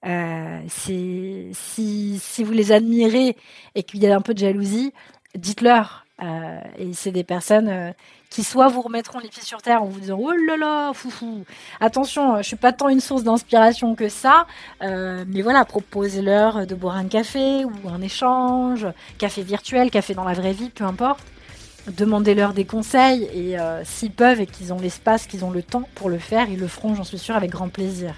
Euh, 0.05 0.59
si, 0.67 1.49
si, 1.53 2.43
vous 2.43 2.51
les 2.51 2.71
admirez 2.71 3.35
et 3.75 3.83
qu'il 3.83 4.01
y 4.01 4.07
a 4.07 4.15
un 4.15 4.21
peu 4.21 4.33
de 4.33 4.39
jalousie, 4.39 4.93
dites-leur. 5.35 6.05
Euh, 6.23 6.59
et 6.79 6.93
c'est 6.93 7.11
des 7.11 7.23
personnes 7.23 7.67
euh, 7.69 7.91
qui 8.31 8.43
soit 8.43 8.69
vous 8.69 8.81
remettront 8.81 9.19
les 9.19 9.29
pieds 9.29 9.43
sur 9.43 9.61
terre 9.61 9.83
en 9.83 9.85
vous 9.85 9.99
disant 9.99 10.17
oh 10.19 10.31
là 10.31 10.57
là 10.57 10.91
foufou. 10.91 11.43
Attention 11.79 12.37
je 12.37 12.41
suis 12.41 12.55
pas 12.55 12.73
tant 12.73 12.89
une 12.89 13.01
source 13.01 13.23
d'inspiration 13.23 13.93
que 13.93 14.09
ça 14.09 14.47
mais 14.81 15.43
voilà 15.43 15.63
proposez-leur 15.63 16.65
de 16.65 16.73
boire 16.73 16.95
un 16.95 17.05
café 17.05 17.65
ou 17.65 17.87
un 17.87 18.01
échange 18.01 18.87
café 19.19 19.43
virtuel 19.43 19.91
café 19.91 20.15
dans 20.15 20.23
la 20.23 20.33
vraie 20.33 20.53
vie 20.53 20.71
peu 20.71 20.85
importe. 20.85 21.23
Demandez-leur 21.95 22.53
des 22.53 22.65
conseils 22.65 23.25
et 23.25 23.55
s'ils 23.83 24.09
peuvent 24.09 24.41
et 24.41 24.47
qu'ils 24.47 24.73
ont 24.73 24.79
l'espace 24.79 25.27
qu'ils 25.27 25.45
ont 25.45 25.51
le 25.51 25.61
temps 25.61 25.87
pour 25.93 26.09
le 26.09 26.17
faire 26.17 26.49
ils 26.49 26.59
le 26.59 26.67
feront 26.67 26.95
j'en 26.95 27.03
suis 27.03 27.19
sûre 27.19 27.35
avec 27.35 27.51
grand 27.51 27.69
plaisir 27.69 28.15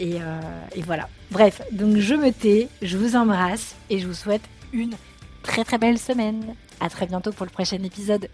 euh, 0.00 0.40
et, 0.74 0.82
voilà. 0.82 1.08
Bref, 1.30 1.62
donc 1.72 1.96
je 1.96 2.14
me 2.14 2.32
tais, 2.32 2.68
je 2.82 2.96
vous 2.96 3.16
embrasse 3.16 3.74
et 3.88 3.98
je 3.98 4.06
vous 4.06 4.14
souhaite 4.14 4.42
une 4.72 4.94
très 5.42 5.64
très 5.64 5.78
belle 5.78 5.98
semaine. 5.98 6.54
À 6.80 6.88
très 6.88 7.06
bientôt 7.06 7.32
pour 7.32 7.44
le 7.44 7.52
prochain 7.52 7.82
épisode. 7.82 8.28